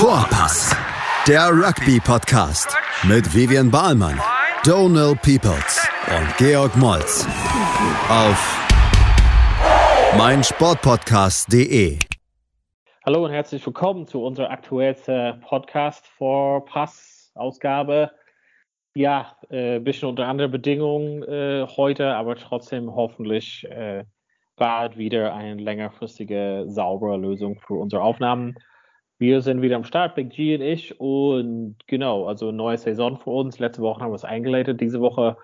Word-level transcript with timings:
Vorpass, 0.00 0.74
der 1.28 1.50
Rugby-Podcast 1.50 2.74
mit 3.06 3.34
Vivian 3.34 3.70
Bahlmann, 3.70 4.18
Donal 4.64 5.14
Peoples 5.16 5.86
und 6.08 6.36
Georg 6.38 6.74
Moltz 6.78 7.26
auf 8.08 8.66
meinsportpodcast.de. 10.16 11.98
Hallo 13.04 13.26
und 13.26 13.30
herzlich 13.30 13.66
willkommen 13.66 14.06
zu 14.06 14.24
unserer 14.24 14.50
aktuellsten 14.50 15.38
Podcast 15.42 16.06
Vorpass-Ausgabe. 16.16 18.10
Ja, 18.94 19.36
ein 19.50 19.56
äh, 19.58 19.80
bisschen 19.80 20.08
unter 20.08 20.28
anderen 20.28 20.50
Bedingungen 20.50 21.22
äh, 21.24 21.66
heute, 21.76 22.14
aber 22.14 22.36
trotzdem 22.36 22.94
hoffentlich 22.94 23.66
äh, 23.68 24.04
bald 24.56 24.96
wieder 24.96 25.34
eine 25.34 25.60
längerfristige, 25.60 26.64
saubere 26.68 27.18
Lösung 27.18 27.60
für 27.60 27.74
unsere 27.74 28.00
Aufnahmen. 28.00 28.54
Wir 29.20 29.42
sind 29.42 29.60
wieder 29.60 29.76
am 29.76 29.84
Start, 29.84 30.14
Big 30.14 30.30
G 30.30 30.54
und 30.54 30.62
ich. 30.62 30.98
Und 30.98 31.76
genau, 31.86 32.26
also 32.26 32.52
neue 32.52 32.78
Saison 32.78 33.18
für 33.18 33.28
uns. 33.28 33.58
Letzte 33.58 33.82
Woche 33.82 34.00
haben 34.00 34.12
wir 34.12 34.16
es 34.16 34.24
eingeleitet. 34.24 34.80
Diese 34.80 35.02
Woche 35.02 35.36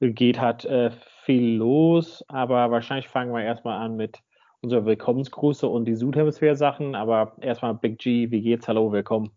geht 0.00 0.38
halt 0.38 0.66
äh, 0.66 0.90
viel 1.24 1.56
los, 1.56 2.22
aber 2.28 2.70
wahrscheinlich 2.70 3.08
fangen 3.08 3.32
wir 3.32 3.42
erstmal 3.42 3.80
an 3.80 3.96
mit 3.96 4.18
unserer 4.60 4.84
Willkommensgrüße 4.84 5.66
und 5.66 5.86
die 5.86 5.94
Südhemisphäre-Sachen. 5.94 6.94
Aber 6.94 7.34
erstmal 7.40 7.74
Big 7.74 8.00
G, 8.00 8.30
wie 8.30 8.42
geht's? 8.42 8.68
Hallo, 8.68 8.92
willkommen. 8.92 9.30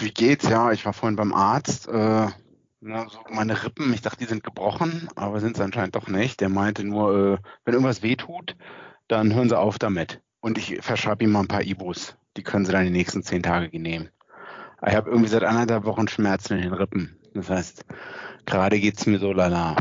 Wie, 0.00 0.10
geht's? 0.10 0.48
Ja, 0.48 0.72
ich 0.72 0.86
war 0.86 0.94
vorhin 0.94 1.16
beim 1.16 1.34
Arzt. 1.34 1.86
Äh, 1.86 2.28
so 2.80 3.18
meine 3.28 3.62
Rippen, 3.62 3.92
ich 3.92 4.00
dachte, 4.00 4.20
die 4.20 4.24
sind 4.24 4.42
gebrochen, 4.42 5.10
aber 5.16 5.40
sind 5.40 5.56
es 5.56 5.60
anscheinend 5.60 5.96
doch 5.96 6.08
nicht. 6.08 6.40
Der 6.40 6.48
meinte 6.48 6.82
nur, 6.82 7.34
äh, 7.34 7.38
wenn 7.66 7.74
irgendwas 7.74 8.02
wehtut, 8.02 8.56
dann 9.06 9.34
hören 9.34 9.50
Sie 9.50 9.58
auf 9.58 9.78
damit. 9.78 10.22
Und 10.40 10.56
ich 10.56 10.78
verschreibe 10.80 11.24
ihm 11.24 11.32
mal 11.32 11.40
ein 11.40 11.48
paar 11.48 11.62
Ibus 11.62 12.16
die 12.38 12.44
können 12.44 12.64
sie 12.64 12.72
dann 12.72 12.84
die 12.84 12.90
nächsten 12.90 13.22
zehn 13.24 13.42
Tage 13.42 13.78
nehmen. 13.78 14.10
Ich 14.86 14.94
habe 14.94 15.10
irgendwie 15.10 15.28
seit 15.28 15.42
anderthalb 15.42 15.84
Wochen 15.84 16.06
Schmerzen 16.06 16.54
in 16.54 16.62
den 16.62 16.72
Rippen. 16.72 17.18
Das 17.34 17.50
heißt, 17.50 17.84
gerade 18.46 18.78
geht 18.78 18.96
es 18.96 19.06
mir 19.06 19.18
so 19.18 19.32
lala. 19.32 19.76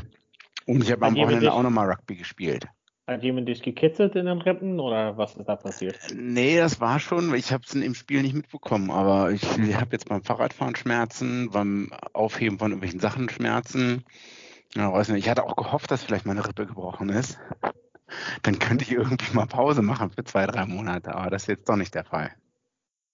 Und 0.66 0.84
ich 0.84 0.92
habe 0.92 1.06
am 1.06 1.16
Wochenende 1.16 1.54
auch 1.54 1.62
nochmal 1.62 1.90
Rugby 1.90 2.16
gespielt. 2.16 2.68
Hat 3.06 3.24
jemand 3.24 3.48
dich 3.48 3.62
gekitzelt 3.62 4.16
in 4.16 4.26
den 4.26 4.42
Rippen 4.42 4.80
oder 4.80 5.18
was 5.18 5.38
ist 5.38 5.48
da 5.48 5.56
passiert? 5.56 5.98
Nee, 6.14 6.58
das 6.58 6.82
war 6.82 7.00
schon, 7.00 7.34
ich 7.36 7.54
habe 7.54 7.64
es 7.66 7.74
im 7.74 7.94
Spiel 7.94 8.22
nicht 8.22 8.34
mitbekommen, 8.34 8.92
aber 8.92 9.32
ich, 9.32 9.44
ich 9.60 9.76
habe 9.76 9.92
jetzt 9.92 10.10
beim 10.10 10.24
Fahrradfahren 10.24 10.76
Schmerzen, 10.76 11.52
beim 11.52 11.94
Aufheben 12.14 12.58
von 12.58 12.72
irgendwelchen 12.72 13.00
Sachen 13.00 13.30
Schmerzen. 13.30 14.04
Ja, 14.76 14.92
weiß 14.92 15.10
nicht. 15.10 15.24
Ich 15.24 15.30
hatte 15.30 15.46
auch 15.46 15.56
gehofft, 15.56 15.92
dass 15.92 16.04
vielleicht 16.04 16.26
meine 16.26 16.46
Rippe 16.46 16.66
gebrochen 16.66 17.10
ist. 17.10 17.40
Dann 18.42 18.60
könnte 18.60 18.84
ich 18.84 18.92
irgendwie 18.92 19.34
mal 19.34 19.46
Pause 19.46 19.84
machen 19.84 20.10
für 20.10 20.24
zwei, 20.24 20.46
drei 20.48 20.66
Monate, 20.66 21.16
aber 21.16 21.30
das 21.30 21.44
ist 21.44 21.48
jetzt 21.48 21.70
doch 21.70 21.78
nicht 21.78 21.96
der 21.96 22.04
Fall. 22.04 22.32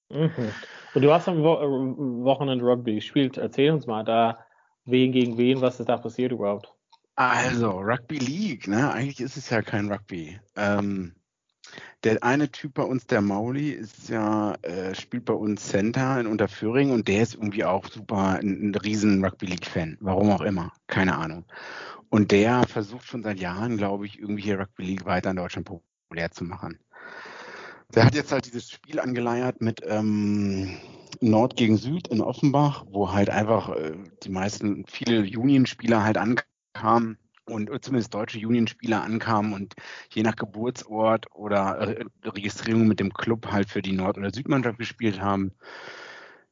Mhm. 0.10 0.52
Und 0.94 1.02
du 1.02 1.12
hast 1.12 1.28
am 1.28 1.42
Wo 1.42 1.56
äh, 1.56 2.24
Wochenende 2.24 2.66
Rugby 2.66 2.96
gespielt. 2.96 3.38
Erzähl 3.38 3.72
uns 3.72 3.88
mal 3.88 4.04
da, 4.04 4.46
wen 4.86 5.12
gegen 5.12 5.38
wen, 5.38 5.62
was 5.62 5.80
ist 5.80 5.90
da 5.90 5.98
passiert 5.98 6.32
überhaupt? 6.32 6.74
Also, 7.16 7.72
Rugby 7.80 8.18
League, 8.18 8.68
ne? 8.68 8.92
Eigentlich 8.92 9.22
ist 9.22 9.38
es 9.38 9.50
ja 9.50 9.62
kein 9.62 9.92
Rugby. 9.92 10.40
Ähm, 10.56 11.14
der 12.04 12.24
eine 12.24 12.52
Typ 12.52 12.74
bei 12.74 12.84
uns, 12.84 13.08
der 13.08 13.22
Mauli, 13.22 13.70
ist 13.70 14.10
ja, 14.10 14.56
äh, 14.64 14.94
spielt 14.94 15.26
bei 15.26 15.34
uns 15.34 15.68
Center 15.68 16.20
in 16.20 16.28
Unterföhring 16.28 16.92
und 16.92 17.08
der 17.08 17.24
ist 17.24 17.36
irgendwie 17.36 17.64
auch 17.64 17.88
super 17.88 18.40
ein, 18.40 18.72
ein 18.72 18.76
riesen 18.76 19.24
Rugby 19.24 19.46
League-Fan. 19.46 19.98
Warum 20.02 20.32
auch 20.32 20.42
immer. 20.42 20.74
Keine 20.88 21.16
Ahnung. 21.18 21.46
Und 22.10 22.32
der 22.32 22.64
versucht 22.68 23.06
schon 23.06 23.24
seit 23.24 23.40
Jahren, 23.40 23.78
glaube 23.78 24.06
ich, 24.06 24.20
irgendwie 24.20 24.44
hier 24.44 24.60
Rugby 24.60 24.84
League 24.84 25.06
weiter 25.06 25.32
in 25.32 25.38
Deutschland 25.38 25.68
populär 25.68 26.32
zu 26.32 26.44
machen. 26.44 26.80
Der 27.96 28.06
hat 28.06 28.16
jetzt 28.16 28.32
halt 28.32 28.48
dieses 28.48 28.72
Spiel 28.72 29.00
angeleiert 29.00 29.62
mit 29.62 29.82
ähm, 29.86 30.78
Nord 31.22 31.56
gegen 31.56 31.78
Süd 31.78 32.08
in 32.08 32.22
Offenbach, 32.22 32.86
wo 32.90 33.12
halt 33.12 33.30
einfach 33.30 33.70
äh, 33.70 33.94
die 34.24 34.30
meisten, 34.30 34.86
viele 34.88 35.20
Union-Spieler 35.20 36.04
halt 36.04 36.18
ankamen 36.18 37.20
und 37.46 37.70
zumindest 37.84 38.14
deutsche 38.16 38.40
Union-Spieler 38.40 39.04
ankamen 39.04 39.54
und 39.54 39.76
je 40.12 40.24
nach 40.24 40.36
Geburtsort 40.36 41.28
oder 41.36 41.80
Re 41.82 42.06
Registrierung 42.26 42.88
mit 42.88 43.00
dem 43.00 43.14
Club 43.14 43.52
halt 43.52 43.70
für 43.70 43.84
die 43.84 43.92
Nord- 43.92 44.18
oder 44.18 44.34
Südmannschaft 44.34 44.80
gespielt 44.80 45.22
haben. 45.22 45.52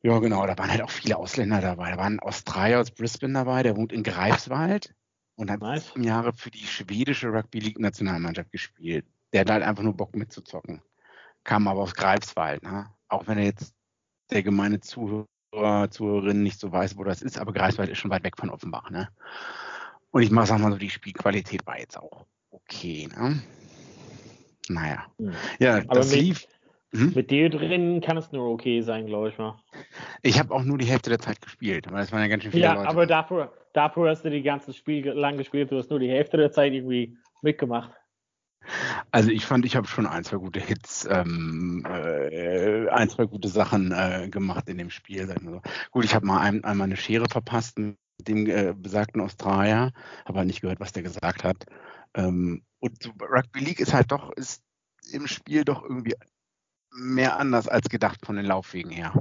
Ja, 0.04 0.20
genau, 0.20 0.46
da 0.46 0.56
waren 0.60 0.70
halt 0.70 0.84
auch 0.84 0.92
viele 0.92 1.18
Ausländer 1.18 1.60
dabei. 1.60 1.92
Da 1.92 1.98
war 1.98 2.06
ein 2.06 2.20
Australier 2.20 2.82
aus 2.82 2.92
Brisbane 2.92 3.34
dabei, 3.34 3.64
der 3.64 3.78
wohnt 3.78 3.94
in 3.94 4.04
Greifswald 4.04 4.94
und 5.36 5.50
hat 5.50 5.62
nice. 5.62 5.92
Jahre 5.98 6.34
für 6.34 6.52
die 6.52 6.68
schwedische 6.68 7.30
Rugby 7.30 7.60
League 7.60 7.80
Nationalmannschaft 7.80 8.52
gespielt. 8.52 9.06
Der 9.34 9.42
hat 9.42 9.50
halt 9.50 9.64
einfach 9.64 9.84
nur 9.84 9.96
Bock 9.96 10.16
mitzuzocken 10.16 10.84
kam 11.44 11.68
aber 11.68 11.82
aus 11.82 11.94
Greifswald. 11.94 12.64
Ne? 12.64 12.88
Auch 13.08 13.28
wenn 13.28 13.38
er 13.38 13.46
jetzt 13.46 13.74
der 14.32 14.44
gemeine 14.44 14.80
Zuhörer, 14.80 15.28
Zuhörerin 15.90 16.44
nicht 16.44 16.60
so 16.60 16.72
weiß, 16.72 16.98
wo 16.98 17.04
das 17.04 17.22
ist, 17.22 17.38
aber 17.38 17.54
Greifswald 17.54 17.90
ist 17.90 17.98
schon 17.98 18.12
weit 18.12 18.24
weg 18.24 18.38
von 18.38 18.50
Offenbach. 18.50 18.90
Ne? 18.90 19.10
Und 20.12 20.22
ich 20.22 20.30
sag 20.30 20.60
mal 20.60 20.72
so, 20.72 20.78
die 20.78 20.90
Spielqualität 20.90 21.66
war 21.66 21.80
jetzt 21.80 21.98
auch 21.98 22.26
okay. 22.52 23.08
Ne? 23.16 23.42
Naja. 24.70 25.06
Hm. 25.18 25.34
Ja, 25.60 25.78
aber 25.78 25.96
das 25.96 26.12
mit, 26.12 26.22
lief. 26.22 26.48
Hm? 26.94 27.14
Mit 27.16 27.32
dir 27.32 27.50
drin 27.50 28.02
kann 28.02 28.18
es 28.18 28.32
nur 28.32 28.50
okay 28.50 28.82
sein, 28.82 29.06
glaube 29.06 29.30
ich 29.30 29.38
mal. 29.38 29.58
Ich 30.22 30.38
habe 30.38 30.54
auch 30.54 30.64
nur 30.64 30.78
die 30.78 30.86
Hälfte 30.86 31.10
der 31.10 31.20
Zeit 31.20 31.40
gespielt, 31.42 31.90
weil 31.90 32.04
es 32.04 32.12
waren 32.12 32.22
ja 32.22 32.28
ganz 32.28 32.44
schön 32.44 32.52
viele 32.52 32.66
ja, 32.66 32.74
Leute. 32.74 32.90
aber 32.90 33.06
dafür, 33.06 33.54
dafür 33.74 34.10
hast 34.10 34.26
du 34.26 34.30
die 34.30 34.42
ganze 34.42 34.74
Spiel 34.74 35.08
lang 35.10 35.38
gespielt, 35.38 35.72
du 35.72 35.78
hast 35.78 35.90
nur 35.90 36.00
die 36.00 36.10
Hälfte 36.10 36.36
der 36.36 36.52
Zeit 36.52 36.74
irgendwie 36.74 37.18
mitgemacht. 37.42 37.92
Also 39.12 39.30
ich 39.30 39.46
fand, 39.46 39.66
ich 39.66 39.76
habe 39.76 39.88
schon 39.88 40.06
ein, 40.06 40.24
zwei 40.24 40.38
gute 40.38 40.60
Hits, 40.60 41.08
ähm, 41.10 41.84
äh, 41.86 42.88
ein, 42.90 43.10
zwei 43.10 43.26
gute 43.26 43.48
Sachen 43.48 43.92
äh, 43.92 44.30
gemacht 44.30 44.70
in 44.70 44.78
dem 44.78 44.90
Spiel. 44.90 45.34
Gut, 45.92 46.06
ich 46.06 46.16
habe 46.16 46.26
mal 46.26 46.40
ein, 46.40 46.64
einmal 46.64 46.86
eine 46.86 46.98
Schere 46.98 47.28
verpasst 47.30 47.78
mit 47.78 47.98
dem 48.20 48.48
äh, 48.48 48.74
besagten 48.76 49.22
Australier, 49.22 49.92
habe 50.26 50.46
nicht 50.46 50.62
gehört, 50.62 50.80
was 50.80 50.92
der 50.92 51.04
gesagt 51.04 51.44
hat. 51.44 51.66
Ähm, 52.14 52.64
und 52.80 53.12
Rugby 53.22 53.60
League 53.60 53.80
ist 53.80 53.94
halt 53.94 54.12
doch, 54.12 54.32
ist 54.34 54.64
im 55.12 55.28
Spiel 55.28 55.66
doch 55.66 55.84
irgendwie 55.84 56.16
mehr 56.92 57.38
anders 57.38 57.68
als 57.68 57.90
gedacht 57.90 58.26
von 58.26 58.36
den 58.36 58.46
Laufwegen 58.46 58.92
her. 58.92 59.14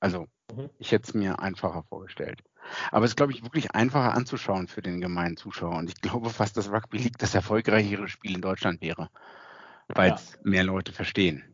Also 0.00 0.26
mhm. 0.54 0.70
ich 0.78 0.92
hätte 0.92 1.08
es 1.08 1.14
mir 1.14 1.38
einfacher 1.40 1.82
vorgestellt. 1.84 2.42
Aber 2.90 3.04
es 3.04 3.12
ist, 3.12 3.16
glaube 3.16 3.32
ich, 3.32 3.42
wirklich 3.42 3.74
einfacher 3.74 4.14
anzuschauen 4.14 4.68
für 4.68 4.82
den 4.82 5.00
gemeinen 5.00 5.36
Zuschauer. 5.36 5.76
Und 5.76 5.90
ich 5.90 6.00
glaube 6.00 6.30
fast, 6.30 6.56
dass 6.56 6.70
Rugby 6.70 6.98
League 6.98 7.18
das 7.18 7.34
erfolgreichere 7.34 8.08
Spiel 8.08 8.34
in 8.34 8.40
Deutschland 8.40 8.80
wäre, 8.80 9.10
weil 9.88 10.12
es 10.12 10.32
ja. 10.32 10.38
mehr 10.42 10.64
Leute 10.64 10.92
verstehen. 10.92 11.44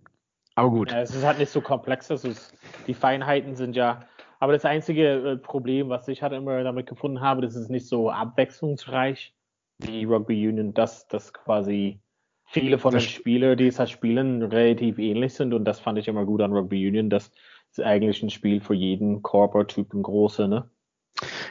Aber 0.54 0.70
gut. 0.70 0.92
Ja, 0.92 1.00
es 1.00 1.14
ist 1.14 1.24
halt 1.24 1.38
nicht 1.38 1.50
so 1.50 1.60
komplex. 1.60 2.10
Ist, 2.10 2.54
die 2.86 2.94
Feinheiten 2.94 3.56
sind 3.56 3.76
ja. 3.76 4.06
Aber 4.38 4.52
das 4.52 4.64
einzige 4.64 5.32
äh, 5.32 5.36
Problem, 5.36 5.88
was 5.88 6.06
ich 6.08 6.22
halt 6.22 6.32
immer 6.32 6.62
damit 6.62 6.86
gefunden 6.86 7.20
habe, 7.20 7.42
das 7.42 7.56
ist 7.56 7.70
nicht 7.70 7.88
so 7.88 8.10
abwechslungsreich 8.10 9.34
wie 9.78 10.04
Rugby 10.04 10.48
Union, 10.48 10.74
dass 10.74 11.08
das 11.08 11.32
quasi 11.32 12.00
viele 12.44 12.78
von 12.78 12.92
das 12.92 13.04
den 13.04 13.10
Spielern, 13.10 13.56
die 13.56 13.66
es 13.66 13.78
halt 13.78 13.90
spielen, 13.90 14.42
relativ 14.42 14.98
ähnlich 14.98 15.34
sind. 15.34 15.54
Und 15.54 15.64
das 15.64 15.80
fand 15.80 15.98
ich 15.98 16.08
immer 16.08 16.24
gut 16.24 16.40
an 16.40 16.52
Rugby 16.52 16.86
Union, 16.86 17.10
dass 17.10 17.32
es 17.72 17.80
eigentlich 17.80 18.22
ein 18.22 18.30
Spiel 18.30 18.60
für 18.60 18.74
jeden 18.74 19.22
Körpertyp, 19.22 19.92
ein 19.92 20.02
große, 20.02 20.46
ne? 20.46 20.70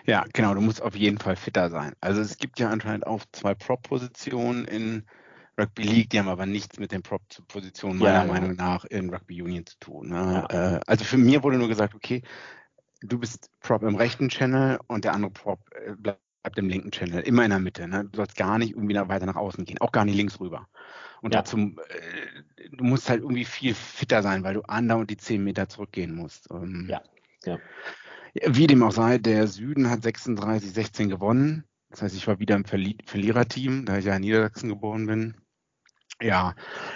Ja, 0.05 0.25
genau, 0.33 0.53
du 0.53 0.61
musst 0.61 0.81
auf 0.81 0.95
jeden 0.95 1.17
Fall 1.17 1.35
fitter 1.35 1.69
sein. 1.69 1.93
Also 2.01 2.21
es 2.21 2.37
gibt 2.37 2.59
ja 2.59 2.69
anscheinend 2.69 3.07
auch 3.07 3.21
zwei 3.31 3.53
Prop-Positionen 3.53 4.65
in 4.65 5.05
Rugby 5.57 5.83
League, 5.83 6.09
die 6.09 6.19
haben 6.19 6.27
aber 6.27 6.45
nichts 6.45 6.79
mit 6.79 6.91
den 6.91 7.03
Prop-Positionen 7.03 7.99
meiner 7.99 8.25
ja, 8.25 8.31
Meinung 8.31 8.55
nach 8.55 8.85
in 8.85 9.09
Rugby 9.09 9.41
Union 9.41 9.65
zu 9.65 9.77
tun. 9.79 10.09
Ne? 10.09 10.45
Ja. 10.51 10.75
Äh, 10.75 10.79
also 10.87 11.05
für 11.05 11.17
mir 11.17 11.43
wurde 11.43 11.57
nur 11.57 11.67
gesagt, 11.67 11.93
okay, 11.95 12.23
du 13.01 13.19
bist 13.19 13.51
Prop 13.59 13.83
im 13.83 13.95
rechten 13.95 14.29
Channel 14.29 14.79
und 14.87 15.05
der 15.05 15.13
andere 15.13 15.31
Prop 15.31 15.59
äh, 15.85 15.93
bleibt 15.95 16.19
im 16.57 16.69
linken 16.69 16.91
Channel, 16.91 17.21
immer 17.21 17.43
in 17.43 17.51
der 17.51 17.59
Mitte. 17.59 17.87
Ne? 17.87 18.05
Du 18.05 18.17
sollst 18.17 18.35
gar 18.35 18.57
nicht 18.57 18.71
irgendwie 18.71 18.95
weiter 18.95 19.25
nach 19.25 19.35
außen 19.35 19.63
gehen, 19.65 19.79
auch 19.79 19.91
gar 19.91 20.05
nicht 20.05 20.15
links 20.15 20.39
rüber. 20.39 20.67
Und 21.21 21.33
ja. 21.33 21.41
dazu, 21.41 21.57
äh, 21.57 22.69
du 22.71 22.83
musst 22.83 23.09
halt 23.09 23.21
irgendwie 23.21 23.45
viel 23.45 23.75
fitter 23.75 24.23
sein, 24.23 24.43
weil 24.43 24.55
du 24.55 24.61
andauernd 24.63 25.09
die 25.09 25.17
10 25.17 25.43
Meter 25.43 25.69
zurückgehen 25.69 26.15
musst. 26.15 26.49
Ähm, 26.51 26.87
ja, 26.89 27.01
ja. 27.45 27.59
Wie 28.33 28.67
dem 28.67 28.83
auch 28.83 28.91
sei, 28.91 29.17
der 29.19 29.47
Süden 29.47 29.89
hat 29.89 30.01
36-16 30.01 31.07
gewonnen. 31.07 31.65
Das 31.89 32.01
heißt, 32.01 32.15
ich 32.15 32.27
war 32.27 32.39
wieder 32.39 32.55
im 32.55 32.65
Verli 32.65 32.97
Verliererteam, 33.05 33.85
da 33.85 33.97
ich 33.99 34.05
ja 34.05 34.15
in 34.15 34.21
Niedersachsen 34.21 34.69
geboren 34.69 35.05
bin. 35.05 35.35
Ja, 36.19 36.55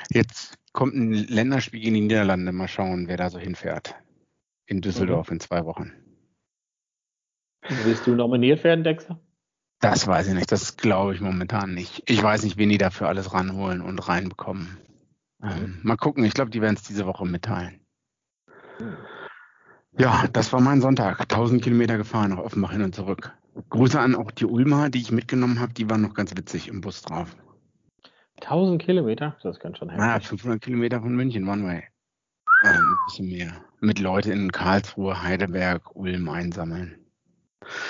jetzt 0.09 0.57
kommt 0.73 0.95
ein 0.95 1.13
Länderspiel 1.13 1.81
gegen 1.81 1.95
die 1.95 2.01
Niederlande. 2.01 2.51
Mal 2.51 2.67
schauen, 2.67 3.07
wer 3.07 3.17
da 3.17 3.29
so 3.29 3.37
hinfährt. 3.37 3.95
In 4.65 4.81
Düsseldorf 4.81 5.29
mhm. 5.29 5.33
in 5.33 5.39
zwei 5.39 5.65
Wochen. 5.65 5.93
Willst 7.83 8.07
du 8.07 8.15
nominiert 8.15 8.63
werden, 8.63 8.83
Dexter? 8.83 9.19
Das 9.79 10.07
weiß 10.07 10.29
ich 10.29 10.33
nicht. 10.33 10.51
Das 10.51 10.77
glaube 10.77 11.13
ich 11.13 11.21
momentan 11.21 11.73
nicht. 11.73 12.09
Ich 12.09 12.21
weiß 12.21 12.43
nicht, 12.43 12.57
wen 12.57 12.69
die 12.69 12.79
dafür 12.79 13.07
alles 13.07 13.33
ranholen 13.33 13.81
und 13.81 13.99
reinbekommen. 14.07 14.77
Mhm. 15.39 15.49
Ähm, 15.49 15.79
mal 15.83 15.97
gucken. 15.97 16.23
Ich 16.23 16.33
glaube, 16.33 16.49
die 16.49 16.61
werden 16.61 16.75
es 16.75 16.83
diese 16.83 17.05
Woche 17.05 17.25
mitteilen. 17.25 17.79
Mhm. 18.79 18.97
Ja, 19.97 20.27
das 20.31 20.53
war 20.53 20.61
mein 20.61 20.81
Sonntag. 20.81 21.19
1000 21.21 21.61
Kilometer 21.63 21.97
gefahren 21.97 22.31
nach 22.31 22.37
Offenbach 22.37 22.71
hin 22.71 22.83
und 22.83 22.93
zurück. 22.93 23.33
Grüße 23.69 23.99
an 23.99 24.15
auch 24.15 24.29
die 24.31 24.45
Ulmer, 24.45 24.89
die 24.89 24.99
ich 24.99 25.11
mitgenommen 25.11 25.59
habe. 25.59 25.73
Die 25.73 25.89
waren 25.89 26.01
noch 26.01 26.13
ganz 26.13 26.35
witzig 26.37 26.67
im 26.67 26.81
Bus 26.81 27.01
drauf. 27.01 27.35
1000 28.41 28.81
Kilometer? 28.81 29.35
Das 29.41 29.59
kann 29.59 29.75
schon 29.75 29.89
heftig. 29.89 30.05
Ja, 30.05 30.19
500 30.19 30.61
Kilometer 30.61 31.01
von 31.01 31.15
München, 31.15 31.47
One 31.49 31.65
Way. 31.65 31.83
äh, 32.63 32.67
ein 32.67 32.99
bisschen 33.05 33.27
mehr 33.29 33.63
mit 33.79 33.99
Leuten 33.99 34.31
in 34.31 34.51
Karlsruhe, 34.51 35.21
Heidelberg, 35.23 35.95
Ulm 35.95 36.29
einsammeln. 36.29 37.03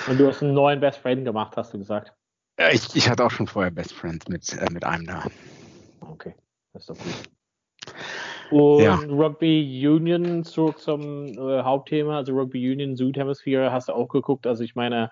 Und 0.08 0.18
du 0.18 0.26
hast 0.26 0.42
einen 0.42 0.54
neuen 0.54 0.80
Best 0.80 0.98
Friend 0.98 1.24
gemacht, 1.24 1.56
hast 1.56 1.74
du 1.74 1.78
gesagt? 1.78 2.14
Ja, 2.58 2.70
ich, 2.70 2.96
ich 2.96 3.08
hatte 3.08 3.24
auch 3.24 3.30
schon 3.30 3.46
vorher 3.46 3.70
Best 3.70 3.92
Friends 3.92 4.28
mit, 4.28 4.50
äh, 4.54 4.66
mit 4.72 4.84
einem 4.84 5.06
da. 5.06 5.24
Okay, 6.00 6.34
das 6.72 6.82
ist 6.82 6.90
doch 6.90 6.96
gut. 6.96 7.37
Und 8.50 8.82
ja. 8.82 8.94
Rugby 8.94 9.86
Union 9.86 10.44
zurück 10.44 10.78
zum 10.78 11.26
äh, 11.26 11.62
Hauptthema, 11.62 12.16
also 12.16 12.32
Rugby 12.32 12.72
Union 12.72 12.96
Südhemisphäre 12.96 13.72
hast 13.72 13.88
du 13.88 13.92
auch 13.92 14.08
geguckt. 14.08 14.46
Also 14.46 14.64
ich 14.64 14.74
meine, 14.74 15.10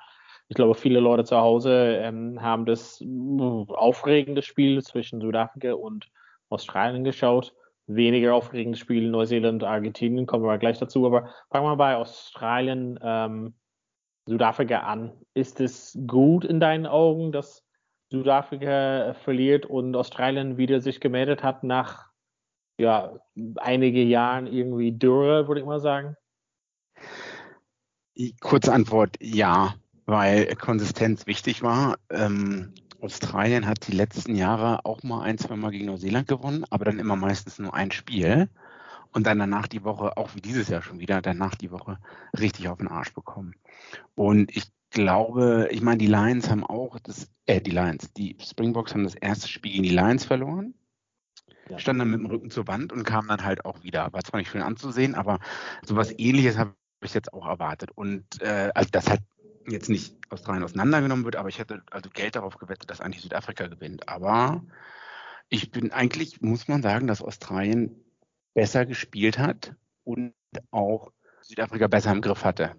ich 0.48 0.56
glaube, 0.56 0.74
viele 0.74 1.00
Leute 1.00 1.24
zu 1.24 1.36
Hause 1.36 1.98
ähm, 2.00 2.40
haben 2.40 2.66
das 2.66 3.00
äh, 3.00 3.06
aufregende 3.06 4.42
Spiel 4.42 4.82
zwischen 4.82 5.20
Südafrika 5.20 5.74
und 5.74 6.06
Australien 6.48 7.04
geschaut. 7.04 7.52
Weniger 7.88 8.34
aufregendes 8.34 8.80
Spiel 8.80 9.10
Neuseeland, 9.10 9.62
Argentinien, 9.62 10.26
kommen 10.26 10.44
wir 10.44 10.58
gleich 10.58 10.78
dazu. 10.78 11.06
Aber 11.06 11.28
fangen 11.50 11.66
wir 11.66 11.76
bei 11.76 11.96
Australien, 11.96 12.98
ähm, 13.02 13.54
Südafrika 14.26 14.80
an. 14.80 15.12
Ist 15.34 15.60
es 15.60 15.96
gut 16.06 16.44
in 16.44 16.58
deinen 16.58 16.86
Augen, 16.86 17.30
dass 17.30 17.64
Südafrika 18.10 19.14
verliert 19.14 19.66
und 19.66 19.94
Australien 19.94 20.56
wieder 20.56 20.80
sich 20.80 21.00
gemeldet 21.00 21.42
hat 21.42 21.64
nach 21.64 22.05
ja, 22.78 23.18
einige 23.56 24.02
Jahren 24.02 24.46
irgendwie 24.46 24.92
Dürre, 24.92 25.48
würde 25.48 25.60
ich 25.60 25.66
mal 25.66 25.80
sagen? 25.80 26.16
Kurze 28.40 28.72
Antwort, 28.72 29.16
ja, 29.20 29.74
weil 30.06 30.54
Konsistenz 30.56 31.26
wichtig 31.26 31.62
war. 31.62 31.96
Ähm, 32.10 32.72
Australien 33.00 33.66
hat 33.66 33.86
die 33.88 33.96
letzten 33.96 34.34
Jahre 34.34 34.84
auch 34.84 35.02
mal 35.02 35.22
ein, 35.22 35.38
zwei 35.38 35.56
Mal 35.56 35.70
gegen 35.70 35.86
Neuseeland 35.86 36.28
gewonnen, 36.28 36.64
aber 36.70 36.86
dann 36.86 36.98
immer 36.98 37.16
meistens 37.16 37.58
nur 37.58 37.74
ein 37.74 37.90
Spiel. 37.90 38.48
Und 39.12 39.26
dann 39.26 39.38
danach 39.38 39.66
die 39.66 39.84
Woche, 39.84 40.16
auch 40.16 40.34
wie 40.34 40.40
dieses 40.42 40.68
Jahr 40.68 40.82
schon 40.82 40.98
wieder, 40.98 41.22
danach 41.22 41.54
die 41.54 41.70
Woche 41.70 41.98
richtig 42.38 42.68
auf 42.68 42.78
den 42.78 42.88
Arsch 42.88 43.14
bekommen. 43.14 43.54
Und 44.14 44.54
ich 44.54 44.64
glaube, 44.90 45.68
ich 45.70 45.80
meine, 45.80 45.98
die 45.98 46.06
Lions 46.06 46.50
haben 46.50 46.64
auch 46.64 46.98
das, 47.00 47.30
äh, 47.46 47.60
die 47.60 47.70
Lions, 47.70 48.12
die 48.12 48.36
Springboks 48.40 48.92
haben 48.92 49.04
das 49.04 49.14
erste 49.14 49.48
Spiel 49.48 49.72
gegen 49.72 49.84
die 49.84 49.90
Lions 49.90 50.24
verloren 50.24 50.74
ja. 51.68 51.78
stand 51.78 52.00
dann 52.00 52.10
mit 52.10 52.20
dem 52.20 52.26
Rücken 52.26 52.50
zur 52.50 52.66
Wand 52.66 52.92
und 52.92 53.04
kam 53.04 53.28
dann 53.28 53.44
halt 53.44 53.64
auch 53.64 53.82
wieder. 53.82 54.12
War 54.12 54.22
zwar 54.22 54.38
nicht 54.38 54.50
schön 54.50 54.62
anzusehen, 54.62 55.14
aber 55.14 55.40
sowas 55.84 56.12
ähnliches 56.16 56.56
habe 56.58 56.74
ich 57.02 57.14
jetzt 57.14 57.32
auch 57.32 57.46
erwartet. 57.46 57.90
Und 57.94 58.24
äh, 58.40 58.70
also 58.74 58.88
das 58.90 59.08
halt 59.08 59.22
jetzt 59.68 59.88
nicht 59.88 60.16
Australien 60.30 60.62
auseinandergenommen 60.62 61.24
wird, 61.24 61.36
aber 61.36 61.48
ich 61.48 61.58
hätte 61.58 61.82
also 61.90 62.08
Geld 62.10 62.36
darauf 62.36 62.56
gewettet, 62.58 62.90
dass 62.90 63.00
eigentlich 63.00 63.22
Südafrika 63.22 63.66
gewinnt. 63.66 64.08
Aber 64.08 64.64
ich 65.48 65.70
bin 65.70 65.92
eigentlich, 65.92 66.40
muss 66.40 66.68
man 66.68 66.82
sagen, 66.82 67.06
dass 67.06 67.22
Australien 67.22 68.04
besser 68.54 68.86
gespielt 68.86 69.38
hat 69.38 69.74
und 70.04 70.34
auch 70.70 71.12
Südafrika 71.42 71.88
besser 71.88 72.12
im 72.12 72.22
Griff 72.22 72.44
hatte 72.44 72.76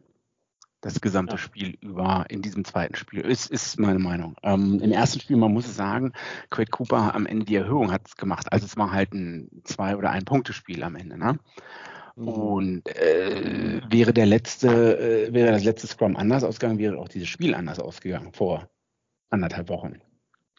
das 0.81 1.01
gesamte 1.01 1.33
ja. 1.33 1.37
Spiel 1.37 1.77
über 1.81 2.25
in 2.29 2.41
diesem 2.41 2.63
zweiten 2.63 2.95
Spiel. 2.95 3.21
Ist, 3.21 3.49
ist 3.49 3.79
meine 3.79 3.99
Meinung. 3.99 4.35
Ähm, 4.43 4.79
Im 4.79 4.91
ersten 4.91 5.19
Spiel, 5.19 5.37
man 5.37 5.53
muss 5.53 5.67
es 5.67 5.75
sagen, 5.75 6.13
Quade 6.49 6.69
Cooper 6.69 7.15
am 7.15 7.25
Ende 7.25 7.45
die 7.45 7.55
Erhöhung 7.55 7.91
hat 7.91 8.07
es 8.07 8.15
gemacht. 8.15 8.51
Also 8.51 8.65
es 8.65 8.77
war 8.77 8.91
halt 8.91 9.13
ein 9.13 9.49
zwei- 9.63 9.95
oder 9.95 10.11
ein 10.11 10.25
Punktespiel 10.25 10.83
am 10.83 10.95
Ende. 10.95 11.17
Ne? 11.17 11.39
Mhm. 12.15 12.27
Und 12.27 12.95
äh, 12.95 13.81
wäre 13.89 14.13
der 14.13 14.25
letzte, 14.25 15.27
äh, 15.27 15.33
wäre 15.33 15.51
das 15.51 15.63
letzte 15.63 15.87
Scrum 15.87 16.15
anders 16.15 16.43
ausgegangen, 16.43 16.79
wäre 16.79 16.97
auch 16.97 17.09
dieses 17.09 17.27
Spiel 17.27 17.55
anders 17.55 17.79
ausgegangen 17.79 18.33
vor 18.33 18.69
anderthalb 19.29 19.69
Wochen. 19.69 19.99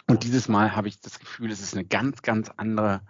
Und 0.09 0.25
dieses 0.25 0.49
Mal 0.49 0.75
habe 0.75 0.89
ich 0.89 1.01
das 1.01 1.19
Gefühl, 1.19 1.51
es 1.51 1.61
ist 1.61 1.75
eine 1.75 1.85
ganz, 1.85 2.23
ganz 2.23 2.51
andere, 2.57 3.03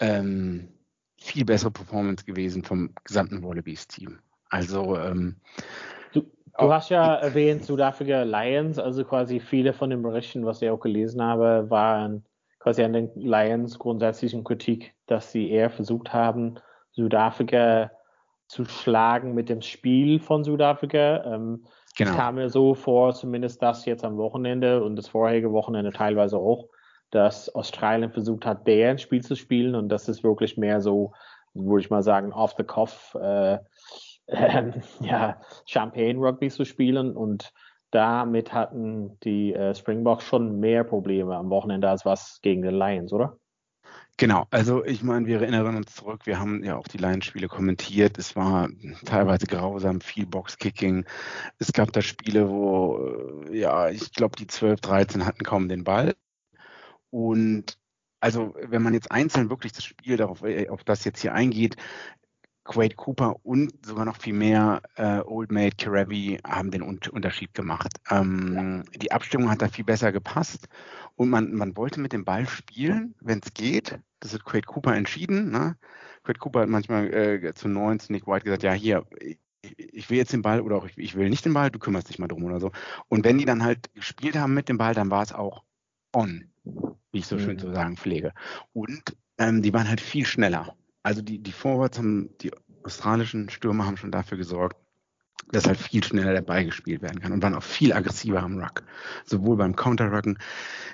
ähm, 0.00 0.68
viel 1.16 1.44
bessere 1.44 1.70
Performance 1.70 2.24
gewesen 2.24 2.64
vom 2.64 2.90
gesamten 3.04 3.42
Wallabies-Team. 3.42 4.18
Also 4.48 4.98
ähm, 4.98 5.36
Du 6.58 6.72
hast 6.72 6.88
ja 6.88 7.14
erwähnt 7.14 7.64
Südafrika 7.64 8.22
Lions, 8.22 8.80
also 8.80 9.04
quasi 9.04 9.38
viele 9.38 9.72
von 9.72 9.90
den 9.90 10.02
Berichten, 10.02 10.44
was 10.44 10.60
ich 10.60 10.68
auch 10.68 10.80
gelesen 10.80 11.22
habe, 11.22 11.70
waren 11.70 12.24
quasi 12.58 12.82
an 12.82 12.92
den 12.92 13.10
Lions 13.14 13.78
grundsätzlichen 13.78 14.42
Kritik, 14.42 14.92
dass 15.06 15.30
sie 15.30 15.50
eher 15.50 15.70
versucht 15.70 16.12
haben, 16.12 16.56
Südafrika 16.90 17.92
zu 18.48 18.64
schlagen 18.64 19.34
mit 19.34 19.48
dem 19.48 19.62
Spiel 19.62 20.18
von 20.18 20.42
Südafrika. 20.42 21.22
Ähm, 21.24 21.64
genau. 21.96 22.10
Es 22.10 22.16
kam 22.16 22.34
mir 22.34 22.50
so 22.50 22.74
vor, 22.74 23.14
zumindest 23.14 23.62
das 23.62 23.84
jetzt 23.84 24.04
am 24.04 24.16
Wochenende 24.16 24.82
und 24.82 24.96
das 24.96 25.06
vorherige 25.06 25.52
Wochenende 25.52 25.92
teilweise 25.92 26.38
auch, 26.38 26.68
dass 27.10 27.54
Australien 27.54 28.10
versucht 28.10 28.44
hat, 28.44 28.66
deren 28.66 28.98
Spiel 28.98 29.22
zu 29.22 29.36
spielen 29.36 29.76
und 29.76 29.90
das 29.90 30.08
ist 30.08 30.24
wirklich 30.24 30.56
mehr 30.56 30.80
so, 30.80 31.12
würde 31.54 31.82
ich 31.82 31.90
mal 31.90 32.02
sagen, 32.02 32.32
off 32.32 32.54
the 32.58 32.64
cuff. 32.64 33.16
Äh, 33.20 33.58
ähm, 34.28 34.74
ja, 35.00 35.40
Champagne 35.66 36.18
Rugby 36.18 36.50
zu 36.50 36.64
spielen 36.64 37.16
und 37.16 37.52
damit 37.90 38.52
hatten 38.52 39.18
die 39.20 39.54
äh, 39.54 39.74
Springboks 39.74 40.24
schon 40.24 40.60
mehr 40.60 40.84
Probleme 40.84 41.36
am 41.36 41.50
Wochenende 41.50 41.88
als 41.88 42.04
was 42.04 42.40
gegen 42.42 42.62
die 42.62 42.68
Lions, 42.68 43.12
oder? 43.12 43.38
Genau, 44.18 44.46
also 44.50 44.84
ich 44.84 45.02
meine, 45.04 45.26
wir 45.26 45.40
erinnern 45.40 45.76
uns 45.76 45.94
zurück, 45.94 46.26
wir 46.26 46.40
haben 46.40 46.64
ja 46.64 46.76
auch 46.76 46.88
die 46.88 46.98
Lions-Spiele 46.98 47.46
kommentiert. 47.46 48.18
Es 48.18 48.34
war 48.34 48.68
teilweise 49.04 49.46
grausam, 49.46 50.00
viel 50.00 50.26
Boxkicking. 50.26 51.06
Es 51.60 51.72
gab 51.72 51.92
da 51.92 52.02
Spiele, 52.02 52.50
wo, 52.50 53.44
äh, 53.48 53.58
ja, 53.58 53.88
ich 53.90 54.12
glaube, 54.12 54.36
die 54.36 54.48
12, 54.48 54.80
13 54.80 55.24
hatten 55.24 55.44
kaum 55.44 55.68
den 55.68 55.84
Ball. 55.84 56.16
Und 57.10 57.78
also, 58.20 58.56
wenn 58.60 58.82
man 58.82 58.92
jetzt 58.92 59.12
einzeln 59.12 59.50
wirklich 59.50 59.72
das 59.72 59.84
Spiel 59.84 60.16
darauf, 60.16 60.42
äh, 60.42 60.68
auf 60.68 60.82
das 60.82 61.04
jetzt 61.04 61.20
hier 61.22 61.32
eingeht, 61.32 61.76
Quade 62.68 62.94
Cooper 62.96 63.34
und 63.44 63.72
sogar 63.84 64.04
noch 64.04 64.18
viel 64.18 64.34
mehr 64.34 64.82
äh, 64.96 65.20
Old 65.20 65.50
Mate 65.50 65.76
Karavi 65.76 66.38
haben 66.46 66.70
den 66.70 66.82
Un 66.82 67.00
Unterschied 67.10 67.54
gemacht. 67.54 67.88
Ähm, 68.10 68.84
die 68.94 69.10
Abstimmung 69.10 69.50
hat 69.50 69.62
da 69.62 69.68
viel 69.68 69.86
besser 69.86 70.12
gepasst 70.12 70.68
und 71.16 71.30
man, 71.30 71.54
man 71.54 71.76
wollte 71.78 71.98
mit 71.98 72.12
dem 72.12 72.26
Ball 72.26 72.46
spielen, 72.46 73.14
wenn 73.20 73.40
es 73.42 73.54
geht. 73.54 73.98
Das 74.20 74.34
hat 74.34 74.44
Quade 74.44 74.66
Cooper 74.66 74.94
entschieden. 74.94 75.50
Ne? 75.50 75.76
Quade 76.24 76.38
Cooper 76.38 76.60
hat 76.60 76.68
manchmal 76.68 77.12
äh, 77.12 77.54
zu 77.54 77.68
19 77.68 78.14
Nick 78.14 78.26
White 78.26 78.44
gesagt, 78.44 78.62
ja 78.62 78.74
hier, 78.74 79.06
ich 79.62 80.10
will 80.10 80.18
jetzt 80.18 80.34
den 80.34 80.42
Ball 80.42 80.60
oder 80.60 80.76
auch 80.76 80.84
ich, 80.84 80.98
ich 80.98 81.16
will 81.16 81.30
nicht 81.30 81.46
den 81.46 81.54
Ball, 81.54 81.70
du 81.70 81.78
kümmerst 81.78 82.10
dich 82.10 82.18
mal 82.18 82.28
drum 82.28 82.44
oder 82.44 82.60
so. 82.60 82.70
Und 83.08 83.24
wenn 83.24 83.38
die 83.38 83.46
dann 83.46 83.64
halt 83.64 83.94
gespielt 83.94 84.36
haben 84.36 84.52
mit 84.52 84.68
dem 84.68 84.76
Ball, 84.76 84.92
dann 84.92 85.10
war 85.10 85.22
es 85.22 85.32
auch 85.32 85.64
on, 86.14 86.50
wie 87.12 87.20
ich 87.20 87.26
so 87.26 87.36
mhm. 87.36 87.40
schön 87.40 87.58
zu 87.58 87.72
sagen 87.72 87.96
pflege. 87.96 88.34
Und 88.74 89.16
ähm, 89.38 89.62
die 89.62 89.72
waren 89.72 89.88
halt 89.88 90.02
viel 90.02 90.26
schneller 90.26 90.76
also 91.08 91.22
die, 91.22 91.38
die 91.38 91.52
Forwards 91.52 91.96
haben, 91.96 92.28
die 92.42 92.50
australischen 92.84 93.48
Stürmer 93.48 93.86
haben 93.86 93.96
schon 93.96 94.12
dafür 94.12 94.36
gesorgt, 94.36 94.76
dass 95.50 95.66
halt 95.66 95.78
viel 95.78 96.04
schneller 96.04 96.42
Ball 96.42 96.66
gespielt 96.66 97.00
werden 97.00 97.20
kann 97.20 97.32
und 97.32 97.42
waren 97.42 97.54
auch 97.54 97.62
viel 97.62 97.94
aggressiver 97.94 98.42
am 98.42 98.58
Ruck. 98.58 98.82
Sowohl 99.24 99.56
beim 99.56 99.74
Counter-Rucken 99.74 100.38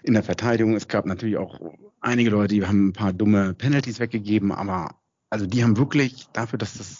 in 0.04 0.14
der 0.14 0.22
Verteidigung. 0.22 0.76
Es 0.76 0.86
gab 0.86 1.04
natürlich 1.04 1.36
auch 1.36 1.58
einige 2.00 2.30
Leute, 2.30 2.54
die 2.54 2.64
haben 2.64 2.88
ein 2.88 2.92
paar 2.92 3.12
dumme 3.12 3.54
Penalties 3.54 3.98
weggegeben, 3.98 4.52
aber 4.52 4.94
also 5.30 5.46
die 5.46 5.64
haben 5.64 5.78
wirklich 5.78 6.28
dafür, 6.32 6.60
dass 6.60 6.74
das 6.74 6.98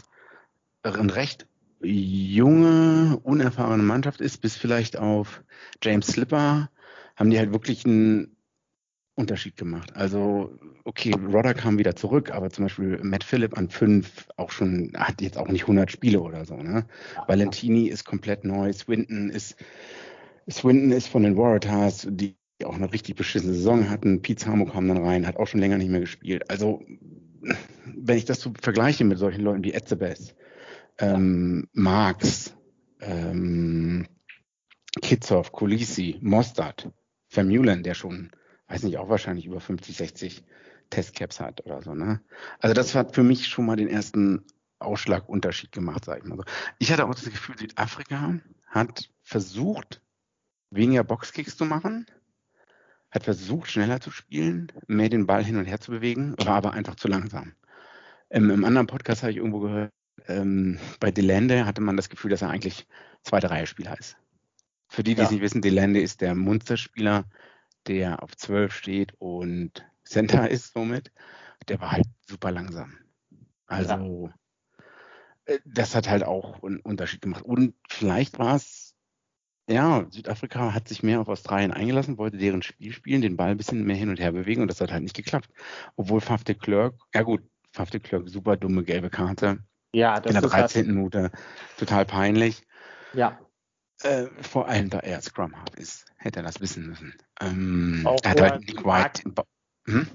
eine 0.82 1.14
recht 1.14 1.46
junge, 1.82 3.20
unerfahrene 3.22 3.84
Mannschaft 3.84 4.20
ist, 4.20 4.38
bis 4.38 4.56
vielleicht 4.56 4.96
auf 4.96 5.44
James 5.80 6.08
Slipper, 6.08 6.68
haben 7.14 7.30
die 7.30 7.38
halt 7.38 7.52
wirklich 7.52 7.86
ein 7.86 8.33
Unterschied 9.16 9.56
gemacht. 9.56 9.94
Also, 9.94 10.58
okay, 10.84 11.12
Rodder 11.12 11.54
kam 11.54 11.78
wieder 11.78 11.94
zurück, 11.94 12.32
aber 12.32 12.50
zum 12.50 12.64
Beispiel 12.64 12.98
Matt 13.02 13.22
Phillip 13.22 13.56
an 13.56 13.70
fünf 13.70 14.26
auch 14.36 14.50
schon, 14.50 14.92
hat 14.96 15.22
jetzt 15.22 15.38
auch 15.38 15.48
nicht 15.48 15.62
100 15.62 15.90
Spiele 15.90 16.20
oder 16.20 16.44
so. 16.44 16.56
Ne? 16.56 16.84
Valentini 17.28 17.86
ist 17.88 18.04
komplett 18.04 18.44
neu, 18.44 18.72
Swinton 18.72 19.30
ist, 19.30 19.56
Swinton 20.50 20.90
ist 20.90 21.06
von 21.06 21.22
den 21.22 21.36
Waratahs, 21.36 22.08
die 22.10 22.36
auch 22.64 22.74
eine 22.74 22.92
richtig 22.92 23.16
beschissene 23.16 23.54
Saison 23.54 23.88
hatten. 23.88 24.22
Pete 24.22 24.44
Samo 24.44 24.66
kam 24.66 24.88
dann 24.88 25.04
rein, 25.04 25.26
hat 25.26 25.36
auch 25.36 25.46
schon 25.46 25.60
länger 25.60 25.78
nicht 25.78 25.90
mehr 25.90 26.00
gespielt. 26.00 26.50
Also, 26.50 26.82
wenn 27.96 28.18
ich 28.18 28.24
das 28.24 28.40
so 28.40 28.52
vergleiche 28.60 29.04
mit 29.04 29.18
solchen 29.18 29.42
Leuten 29.42 29.64
wie 29.64 29.74
Etzebeth, 29.74 30.34
ähm, 30.98 31.68
Marx, 31.72 32.54
ähm, 33.00 34.06
Kitzoff, 35.02 35.52
Kulisi, 35.52 36.18
Mostert, 36.20 36.90
Vermulen, 37.28 37.82
der 37.82 37.94
schon 37.94 38.30
weiß 38.68 38.82
nicht, 38.82 38.98
auch 38.98 39.08
wahrscheinlich 39.08 39.46
über 39.46 39.60
50, 39.60 39.96
60 39.96 40.44
Testcaps 40.90 41.40
hat 41.40 41.64
oder 41.64 41.82
so. 41.82 41.94
Ne? 41.94 42.20
Also 42.60 42.74
das 42.74 42.94
hat 42.94 43.14
für 43.14 43.22
mich 43.22 43.46
schon 43.46 43.66
mal 43.66 43.76
den 43.76 43.88
ersten 43.88 44.44
Ausschlagunterschied 44.78 45.72
gemacht, 45.72 46.04
sage 46.04 46.20
ich 46.22 46.28
mal 46.28 46.36
so. 46.36 46.44
Ich 46.78 46.92
hatte 46.92 47.06
auch 47.06 47.14
das 47.14 47.24
Gefühl, 47.24 47.58
Südafrika 47.58 48.38
hat 48.66 49.10
versucht, 49.22 50.02
weniger 50.70 51.04
Boxkicks 51.04 51.56
zu 51.56 51.64
machen, 51.64 52.06
hat 53.10 53.24
versucht, 53.24 53.70
schneller 53.70 54.00
zu 54.00 54.10
spielen, 54.10 54.72
mehr 54.86 55.08
den 55.08 55.26
Ball 55.26 55.44
hin 55.44 55.56
und 55.56 55.66
her 55.66 55.80
zu 55.80 55.92
bewegen, 55.92 56.34
war 56.38 56.56
aber 56.56 56.72
einfach 56.72 56.96
zu 56.96 57.08
langsam. 57.08 57.54
Im, 58.28 58.50
im 58.50 58.64
anderen 58.64 58.88
Podcast 58.88 59.22
habe 59.22 59.30
ich 59.30 59.38
irgendwo 59.38 59.60
gehört, 59.60 59.92
ähm, 60.26 60.78
bei 61.00 61.10
Delende 61.10 61.66
hatte 61.66 61.80
man 61.80 61.96
das 61.96 62.08
Gefühl, 62.08 62.30
dass 62.30 62.42
er 62.42 62.50
eigentlich 62.50 62.86
zweite 63.22 63.50
Reihe 63.50 63.66
Spieler 63.66 63.98
ist. 63.98 64.16
Für 64.88 65.02
die, 65.02 65.14
die 65.14 65.20
ja. 65.20 65.26
es 65.26 65.30
nicht 65.30 65.40
wissen, 65.40 65.62
Delende 65.62 66.00
ist 66.00 66.20
der 66.20 66.34
Munsterspieler, 66.34 67.24
der 67.86 68.22
auf 68.22 68.36
12 68.36 68.72
steht 68.74 69.14
und 69.18 69.84
Center 70.04 70.50
ist 70.50 70.72
somit, 70.72 71.12
der 71.68 71.80
war 71.80 71.92
halt 71.92 72.06
super 72.28 72.50
langsam. 72.50 72.98
Also 73.66 74.28
ja. 74.28 74.34
Äh, 75.46 75.58
das 75.64 75.94
hat 75.94 76.08
halt 76.08 76.24
auch 76.24 76.62
einen 76.62 76.80
Unterschied 76.80 77.22
gemacht. 77.22 77.44
Und 77.44 77.74
vielleicht 77.88 78.38
war 78.38 78.56
es, 78.56 78.94
ja, 79.68 80.06
Südafrika 80.10 80.74
hat 80.74 80.88
sich 80.88 81.02
mehr 81.02 81.20
auf 81.20 81.28
Australien 81.28 81.72
eingelassen, 81.72 82.18
wollte 82.18 82.36
deren 82.36 82.62
Spiel 82.62 82.92
spielen, 82.92 83.22
den 83.22 83.36
Ball 83.36 83.50
ein 83.50 83.56
bisschen 83.56 83.84
mehr 83.84 83.96
hin 83.96 84.10
und 84.10 84.20
her 84.20 84.32
bewegen 84.32 84.62
und 84.62 84.68
das 84.68 84.80
hat 84.80 84.92
halt 84.92 85.02
nicht 85.02 85.16
geklappt. 85.16 85.48
Obwohl 85.96 86.20
Faf 86.20 86.44
de 86.44 86.54
Klerk, 86.54 86.94
ja 87.14 87.22
gut, 87.22 87.42
Faf 87.72 87.90
de 87.90 88.00
Klerk, 88.00 88.28
super 88.28 88.56
dumme 88.56 88.84
gelbe 88.84 89.10
Karte. 89.10 89.58
Ja, 89.94 90.20
das 90.20 90.34
in 90.34 90.40
der 90.40 90.50
13. 90.50 90.86
Halt 90.86 90.94
Minute 90.94 91.30
total 91.78 92.04
peinlich. 92.04 92.62
Ja. 93.14 93.38
Äh, 94.02 94.26
vor 94.42 94.68
allem, 94.68 94.90
da 94.90 94.98
er 94.98 95.20
Scrum 95.20 95.56
Half 95.56 95.76
ist, 95.76 96.06
hätte 96.16 96.40
er 96.40 96.42
das 96.44 96.60
wissen 96.60 96.86
müssen. 96.88 97.14
Ähm, 97.40 98.02
auch 98.04 98.18
er 98.22 98.30
hat 98.30 98.40
halt 98.40 98.66
Nick 98.66 98.84
White. 98.84 99.22
Hm? 99.86 100.08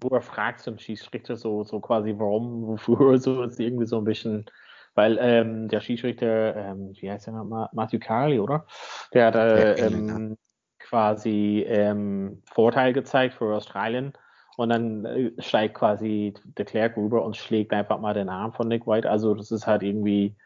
Wo 0.00 0.08
er 0.08 0.22
fragt 0.22 0.60
zum 0.60 0.78
Schiedsrichter 0.78 1.36
so, 1.36 1.64
so 1.64 1.80
quasi, 1.80 2.14
warum, 2.16 2.66
wofür, 2.66 3.18
so 3.18 3.42
ist 3.42 3.58
irgendwie 3.58 3.86
so 3.86 3.98
ein 3.98 4.04
bisschen, 4.04 4.46
weil 4.94 5.18
ähm, 5.20 5.68
der 5.68 5.80
Schiedsrichter, 5.80 6.56
ähm, 6.56 6.92
wie 7.00 7.10
heißt 7.10 7.26
der 7.26 7.34
nochmal, 7.34 7.68
Matthew 7.72 8.00
Carley, 8.00 8.38
oder? 8.38 8.66
Der 9.14 9.26
hat 9.26 9.34
äh, 9.36 9.74
ähm, 9.86 10.36
quasi 10.78 11.64
ähm, 11.66 12.42
Vorteil 12.52 12.92
gezeigt 12.92 13.34
für 13.34 13.56
Australien 13.56 14.12
und 14.56 14.68
dann 14.68 15.04
äh, 15.06 15.32
steigt 15.38 15.74
quasi 15.74 16.34
der 16.44 16.64
Clerk 16.64 16.96
rüber 16.96 17.24
und 17.24 17.36
schlägt 17.36 17.72
einfach 17.72 17.98
mal 17.98 18.14
den 18.14 18.28
Arm 18.28 18.52
von 18.52 18.68
Nick 18.68 18.86
White. 18.86 19.08
Also 19.08 19.34
das 19.34 19.50
ist 19.50 19.66
halt 19.66 19.82
irgendwie 19.82 20.36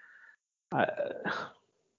äh, 0.70 0.86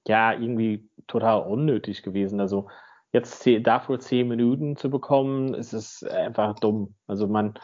ja 0.08 0.34
irgendwie 0.34 0.90
total 1.08 1.42
unnötig 1.42 2.04
gewesen. 2.04 2.40
Also 2.40 2.70
jetzt 3.12 3.48
dafür 3.62 4.00
zehn 4.00 4.28
Minuten 4.28 4.76
zu 4.76 4.90
bekommen, 4.90 5.54
ist 5.54 5.74
es 5.74 6.04
einfach 6.04 6.60
dumm. 6.60 6.96
Also 7.08 7.28
man 7.28 7.58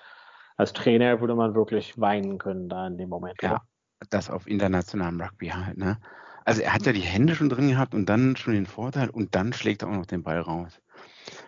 als 0.57 0.73
Trainer 0.73 1.19
würde 1.19 1.35
man 1.35 1.55
wirklich 1.55 2.00
weinen 2.00 2.38
können 2.38 2.69
da 2.69 2.88
in 2.88 2.97
dem 2.97 3.09
Moment. 3.09 3.41
Ja, 3.41 3.53
oder? 3.53 3.62
das 4.09 4.29
auf 4.29 4.47
internationalem 4.47 5.19
Rugby 5.19 5.47
halt. 5.47 5.77
Ne? 5.77 6.00
Also 6.45 6.62
er 6.62 6.73
hat 6.73 6.85
ja 6.85 6.91
die 6.91 7.00
Hände 7.00 7.35
schon 7.35 7.50
drin 7.50 7.69
gehabt 7.69 7.93
und 7.93 8.07
dann 8.07 8.35
schon 8.35 8.53
den 8.53 8.65
Vorteil 8.65 9.09
und 9.09 9.35
dann 9.35 9.53
schlägt 9.53 9.81
er 9.81 9.89
auch 9.89 9.93
noch 9.93 10.05
den 10.05 10.23
Ball 10.23 10.39
raus. 10.39 10.81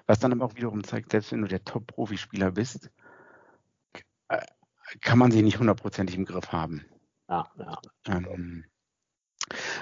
Was 0.07 0.19
dann 0.19 0.31
aber 0.31 0.45
auch 0.45 0.55
wiederum 0.55 0.83
zeigt, 0.83 1.11
selbst 1.11 1.31
wenn 1.31 1.41
du 1.41 1.47
der 1.47 1.63
Top-Profispieler 1.63 2.51
bist, 2.51 2.91
äh, 4.29 4.41
kann 5.01 5.19
man 5.19 5.31
sie 5.31 5.41
nicht 5.41 5.59
hundertprozentig 5.59 6.15
im 6.15 6.25
Griff 6.25 6.51
haben. 6.51 6.85
Ja, 7.27 7.47
ja. 7.57 7.79
Ähm, 8.07 8.65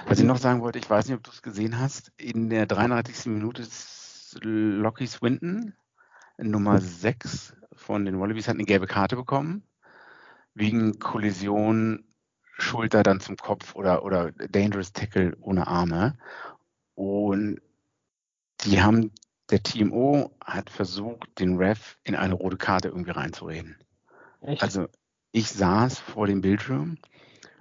was 0.06 0.18
ich 0.18 0.24
noch 0.24 0.38
sagen 0.38 0.60
wollte, 0.60 0.78
ich 0.78 0.88
weiß 0.88 1.06
nicht, 1.06 1.16
ob 1.16 1.24
du 1.24 1.30
es 1.30 1.42
gesehen 1.42 1.78
hast, 1.78 2.12
in 2.16 2.50
der 2.50 2.66
33. 2.66 3.26
Minute 3.26 3.62
ist 3.62 4.38
Lockie 4.42 5.06
Swinton, 5.06 5.74
Nummer 6.38 6.80
6 6.80 7.54
von 7.72 8.04
den 8.04 8.18
Wallabies, 8.20 8.48
hat 8.48 8.54
eine 8.54 8.64
gelbe 8.64 8.86
Karte 8.86 9.16
bekommen, 9.16 9.62
wegen 10.54 10.98
Kollision 10.98 12.04
Schulter 12.58 13.02
dann 13.02 13.20
zum 13.20 13.36
Kopf 13.36 13.74
oder, 13.74 14.04
oder 14.04 14.32
Dangerous 14.32 14.92
Tackle 14.92 15.36
ohne 15.40 15.66
Arme. 15.66 16.16
Und 16.94 17.60
die 18.60 18.80
haben, 18.80 19.10
der 19.50 19.62
TMO 19.62 20.30
hat 20.42 20.70
versucht, 20.70 21.38
den 21.38 21.56
Ref 21.56 21.98
in 22.04 22.14
eine 22.14 22.34
rote 22.34 22.56
Karte 22.56 22.88
irgendwie 22.88 23.10
reinzureden. 23.10 23.76
Echt? 24.40 24.62
Also 24.62 24.88
ich 25.32 25.50
saß 25.50 25.98
vor 25.98 26.28
dem 26.28 26.40
Bildschirm 26.40 26.98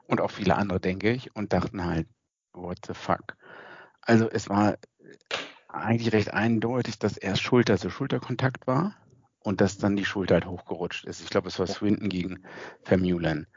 und 0.08 0.22
auch 0.22 0.32
viele 0.32 0.56
andere, 0.56 0.80
denke 0.80 1.12
ich, 1.12 1.36
und 1.36 1.54
dachten 1.54 1.86
halt, 1.86 2.08
what 2.54 2.80
the 2.88 2.94
fuck. 2.94 3.36
Also 4.02 4.30
es 4.30 4.50
war 4.50 4.78
eigentlich 5.68 6.14
recht 6.14 6.34
eindeutig, 6.34 7.00
dass 7.00 7.18
erst 7.18 7.42
Schulter 7.42 7.78
zu 7.78 7.90
Schulterkontakt 7.90 8.68
war 8.68 8.96
und 9.40 9.62
dass 9.62 9.78
dann 9.78 9.96
die 9.96 10.06
Schulter 10.06 10.36
halt 10.36 10.46
hochgerutscht 10.46 11.06
ist. 11.06 11.22
Ich 11.22 11.30
glaube, 11.30 11.48
es 11.48 11.60
war 11.60 11.68
Swinton 11.68 12.10
gegen 12.10 12.44
Vermeulen. 12.84 13.48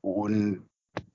Und 0.00 0.68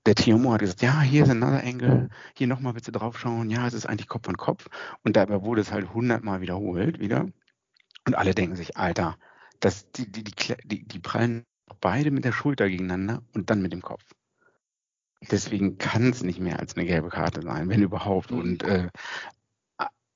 der 0.06 0.14
TMO 0.14 0.52
hat 0.52 0.60
gesagt, 0.60 0.82
ja, 0.82 1.00
hier 1.00 1.24
ist 1.24 1.30
another 1.30 1.64
Angle, 1.64 2.10
hier 2.36 2.46
nochmal 2.46 2.74
bitte 2.74 2.92
drauf 2.92 3.18
schauen, 3.18 3.50
ja, 3.50 3.66
es 3.66 3.74
ist 3.74 3.86
eigentlich 3.86 4.08
Kopf 4.08 4.28
an 4.28 4.36
Kopf. 4.36 4.68
Und 5.02 5.16
dabei 5.16 5.42
wurde 5.42 5.60
es 5.60 5.72
halt 5.72 5.92
hundertmal 5.94 6.40
wiederholt 6.40 7.00
wieder. 7.00 7.28
Und 8.06 8.14
alle 8.16 8.34
denken 8.34 8.56
sich, 8.56 8.76
Alter, 8.76 9.16
das, 9.60 9.90
die, 9.92 10.10
die, 10.10 10.24
die, 10.64 10.86
die 10.86 10.98
prallen 10.98 11.44
beide 11.80 12.10
mit 12.10 12.24
der 12.24 12.32
Schulter 12.32 12.68
gegeneinander 12.68 13.22
und 13.32 13.50
dann 13.50 13.62
mit 13.62 13.72
dem 13.72 13.82
Kopf. 13.82 14.04
Deswegen 15.30 15.78
kann 15.78 16.10
es 16.10 16.22
nicht 16.22 16.40
mehr 16.40 16.58
als 16.58 16.76
eine 16.76 16.86
gelbe 16.86 17.08
Karte 17.08 17.42
sein, 17.42 17.68
wenn 17.68 17.82
überhaupt. 17.82 18.30
Mhm. 18.30 18.38
Und 18.38 18.62
äh, 18.64 18.88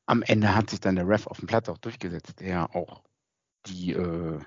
am 0.07 0.23
Ende 0.23 0.55
hat 0.55 0.71
sich 0.71 0.81
dann 0.81 0.97
der 0.97 1.09
Ref 1.09 1.27
auf 1.27 1.39
dem 1.39 1.47
Platz 1.47 1.69
auch 1.69 1.79
durchgesetzt, 1.79 2.41
der 2.41 2.75
auch 2.75 3.03
die, 3.67 3.93
äh, 3.93 4.39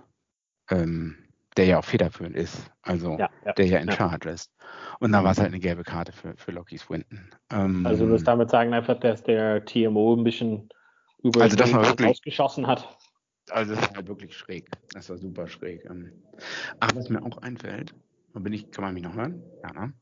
ähm, 0.72 1.18
der 1.58 1.66
ja 1.66 1.80
auch 1.80 1.86
federführend 1.86 2.36
ist, 2.36 2.72
also 2.82 3.18
ja, 3.18 3.30
ja, 3.46 3.54
der 3.54 3.66
ja 3.66 3.80
in 3.80 3.90
ja. 3.90 3.96
Charge 3.96 4.30
ist. 4.30 4.52
Und 5.00 5.12
dann 5.12 5.24
war 5.24 5.32
es 5.32 5.40
halt 5.40 5.50
eine 5.50 5.60
gelbe 5.60 5.84
Karte 5.84 6.12
für, 6.12 6.36
für 6.38 6.52
Loki 6.52 6.78
Swinton. 6.78 7.30
Ähm, 7.52 7.86
also 7.86 8.06
du 8.06 8.12
wirst 8.12 8.28
damit 8.28 8.50
sagen 8.50 8.74
einfach, 8.74 9.00
dass 9.00 9.24
der 9.24 9.66
TMO 9.66 10.16
ein 10.16 10.24
bisschen 10.24 10.70
über 11.22 11.42
also 11.42 11.58
das 11.58 11.74
war 11.74 11.86
wirklich, 11.86 12.10
ausgeschossen 12.10 12.68
hat. 12.68 12.98
Also 13.50 13.76
das 13.76 13.90
war 13.90 13.96
halt 13.98 14.08
wirklich 14.08 14.38
schräg. 14.38 14.70
Das 14.94 15.10
war 15.10 15.18
super 15.18 15.48
schräg. 15.48 15.84
Ähm. 15.86 16.24
Ach, 16.80 16.92
was 16.96 17.10
mir 17.10 17.22
auch 17.24 17.40
einfällt, 17.40 17.94
bin 18.34 18.54
ich, 18.54 18.72
kann 18.72 18.84
man 18.84 18.94
mich 18.94 19.04
noch 19.04 19.16
hören? 19.16 19.44
Ja, 19.64 19.74
ne? 19.74 19.94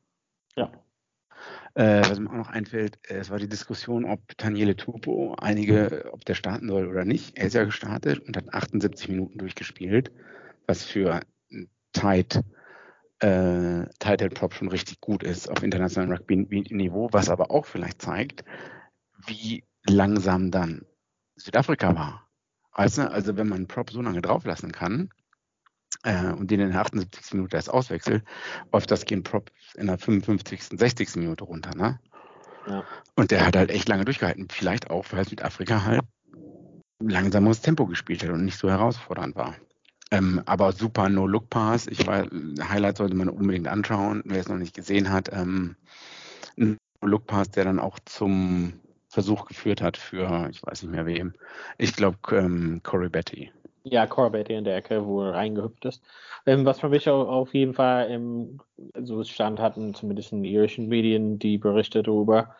Ja. 0.57 0.71
Äh, 1.75 2.01
was 2.09 2.19
mir 2.19 2.29
auch 2.29 2.33
noch 2.33 2.49
einfällt, 2.49 2.99
äh, 3.07 3.17
es 3.17 3.29
war 3.29 3.37
die 3.37 3.47
Diskussion, 3.47 4.05
ob 4.05 4.35
Daniele 4.37 4.75
Tupo 4.75 5.35
einige, 5.35 6.09
ob 6.11 6.25
der 6.25 6.33
starten 6.33 6.67
soll 6.67 6.87
oder 6.87 7.05
nicht. 7.05 7.37
Er 7.37 7.45
ist 7.45 7.53
ja 7.53 7.63
gestartet 7.63 8.19
und 8.19 8.35
hat 8.35 8.51
78 8.51 9.09
Minuten 9.09 9.37
durchgespielt, 9.37 10.11
was 10.65 10.83
für 10.83 11.21
Tight, 11.93 12.41
äh, 13.19 13.85
Tight 13.99 14.21
Head 14.21 14.33
Prop 14.33 14.55
schon 14.55 14.69
richtig 14.69 14.99
gut 14.99 15.21
ist 15.23 15.47
auf 15.49 15.61
internationalem 15.61 16.13
Rugby-Niveau, 16.13 17.09
was 17.11 17.29
aber 17.29 17.51
auch 17.51 17.67
vielleicht 17.67 18.01
zeigt, 18.01 18.43
wie 19.27 19.63
langsam 19.87 20.49
dann 20.49 20.85
Südafrika 21.35 21.95
war. 21.95 22.27
Weißt 22.73 22.97
du, 22.97 23.11
also 23.11 23.37
wenn 23.37 23.47
man 23.47 23.57
einen 23.57 23.67
Prop 23.67 23.91
so 23.91 24.01
lange 24.01 24.21
drauflassen 24.21 24.71
kann, 24.71 25.09
äh, 26.03 26.31
und 26.31 26.51
den 26.51 26.59
in 26.59 26.71
der 26.71 26.81
78. 26.81 27.33
Minute 27.33 27.55
erst 27.55 27.69
auswechselt, 27.69 28.23
läuft 28.71 28.91
das 28.91 29.05
Game 29.05 29.23
Prop 29.23 29.51
in 29.75 29.87
der 29.87 29.97
55., 29.97 30.63
60. 30.77 31.15
Minute 31.17 31.43
runter. 31.43 31.75
Ne? 31.75 31.99
Ja. 32.67 32.83
Und 33.15 33.31
der 33.31 33.45
hat 33.45 33.55
halt 33.55 33.71
echt 33.71 33.87
lange 33.87 34.05
durchgehalten. 34.05 34.47
Vielleicht 34.49 34.89
auch, 34.89 35.05
weil 35.11 35.27
Südafrika 35.27 35.83
halt 35.83 36.01
langsames 36.99 37.61
Tempo 37.61 37.85
gespielt 37.85 38.23
hat 38.23 38.31
und 38.31 38.45
nicht 38.45 38.57
so 38.57 38.69
herausfordernd 38.69 39.35
war. 39.35 39.55
Ähm, 40.09 40.41
aber 40.45 40.71
super 40.71 41.09
No-Look-Pass. 41.09 41.87
Ich 41.87 42.07
war, 42.07 42.27
Highlight 42.69 42.97
sollte 42.97 43.15
man 43.15 43.29
unbedingt 43.29 43.67
anschauen, 43.67 44.23
wer 44.25 44.39
es 44.39 44.47
noch 44.47 44.57
nicht 44.57 44.75
gesehen 44.75 45.11
hat. 45.11 45.29
Ähm, 45.33 45.75
No-Look-Pass, 46.55 47.51
der 47.51 47.65
dann 47.65 47.79
auch 47.79 47.99
zum 48.05 48.79
Versuch 49.09 49.45
geführt 49.45 49.81
hat 49.81 49.97
für, 49.97 50.47
ich 50.49 50.63
weiß 50.63 50.83
nicht 50.83 50.91
mehr 50.91 51.05
wem, 51.05 51.33
ich 51.77 51.95
glaube 51.95 52.17
ähm, 52.31 52.81
Corey 52.83 53.09
Betty. 53.09 53.51
Ja, 53.91 54.05
Corbett 54.07 54.49
in 54.49 54.63
der 54.63 54.77
Ecke, 54.77 55.05
wo 55.05 55.21
er 55.23 55.33
reingehüpft 55.33 55.85
ist. 55.85 56.03
Ähm, 56.45 56.65
was 56.65 56.79
für 56.79 56.89
mich 56.89 57.09
auch 57.09 57.27
auf 57.27 57.53
jeden 57.53 57.73
Fall 57.73 58.09
im, 58.09 58.59
so 59.01 59.23
Stand 59.23 59.59
hatten, 59.59 59.93
zumindest 59.93 60.31
in 60.31 60.43
irischen 60.43 60.87
Medien, 60.87 61.39
die 61.39 61.57
Berichte 61.57 62.03
darüber, 62.03 62.55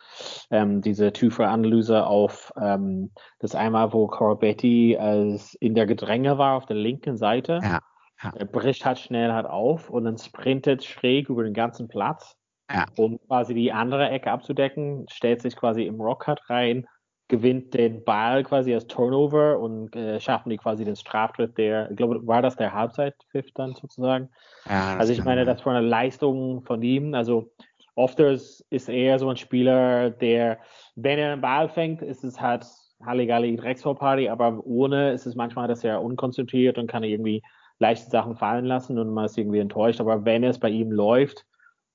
ähm, 0.51 0.81
diese 0.81 1.12
tiefe 1.13 1.48
Analyse 1.48 2.05
auf 2.05 2.51
ähm, 2.60 3.12
das 3.39 3.55
einmal, 3.55 3.93
wo 3.93 4.07
Corbetti 4.07 4.98
als 4.98 5.53
in 5.55 5.75
der 5.75 5.86
Gedränge 5.86 6.38
war 6.38 6.57
auf 6.57 6.65
der 6.65 6.77
linken 6.77 7.17
Seite. 7.17 7.60
Ja, 7.63 7.79
ja. 8.24 8.34
Er 8.36 8.46
bricht 8.46 8.86
halt 8.86 9.00
schnell 9.00 9.31
halt 9.31 9.46
auf 9.46 9.89
und 9.89 10.05
dann 10.05 10.17
sprintet 10.17 10.84
schräg 10.84 11.29
über 11.29 11.43
den 11.43 11.53
ganzen 11.53 11.88
Platz, 11.88 12.36
ja. 12.72 12.86
um 12.98 13.19
quasi 13.27 13.53
die 13.53 13.72
andere 13.72 14.10
Ecke 14.10 14.31
abzudecken, 14.31 15.05
stellt 15.10 15.41
sich 15.41 15.55
quasi 15.55 15.84
im 15.84 16.01
Rockcut 16.01 16.50
rein 16.50 16.88
gewinnt 17.27 17.74
den 17.74 18.03
Ball 18.03 18.43
quasi 18.43 18.74
als 18.74 18.88
Turnover 18.88 19.60
und 19.60 19.96
äh, 19.96 20.19
schaffen 20.19 20.50
die 20.50 20.57
quasi 20.57 20.86
den 20.86 20.96
Straftritt 20.96 21.57
der, 21.57 21.91
ich 21.91 21.98
glaube, 21.98 22.25
war 22.25 22.41
das 22.41 22.55
der 22.55 22.74
Halbzeitpfiff 22.74 23.51
dann 23.53 23.74
sozusagen? 23.74 24.29
Ja, 24.67 24.98
also 24.98 25.12
ich 25.12 25.24
meine, 25.24 25.43
das 25.43 25.65
war 25.65 25.75
eine 25.75 25.86
Leistung 25.86 26.63
von 26.63 26.81
ihm. 26.81 27.13
Also 27.13 27.51
oft 27.96 28.19
ist, 28.19 28.65
ist 28.69 28.88
er 28.88 29.19
so 29.19 29.29
ein 29.29 29.38
Spieler, 29.38 30.10
der, 30.10 30.60
wenn 30.96 31.19
er 31.19 31.34
einen 31.34 31.41
Ball 31.41 31.67
fängt, 31.67 32.01
ist 32.01 32.24
es 32.24 32.39
halt 32.39 32.65
Halligalli 33.05 33.55
Drecksvorparty, 33.57 34.29
aber 34.29 34.65
ohne 34.65 35.12
ist 35.12 35.25
es 35.25 35.36
manchmal, 35.36 35.67
dass 35.67 35.84
er 35.84 36.01
unkonzentriert 36.01 36.77
und 36.77 36.88
kann 36.88 37.03
irgendwie 37.03 37.43
leichte 37.79 38.10
Sachen 38.10 38.36
fallen 38.38 38.65
lassen 38.65 38.98
und 38.98 39.13
man 39.13 39.25
ist 39.25 39.38
irgendwie 39.38 39.60
enttäuscht. 39.60 40.00
Aber 40.00 40.25
wenn 40.25 40.43
es 40.43 40.60
bei 40.60 40.69
ihm 40.69 40.91
läuft, 40.91 41.46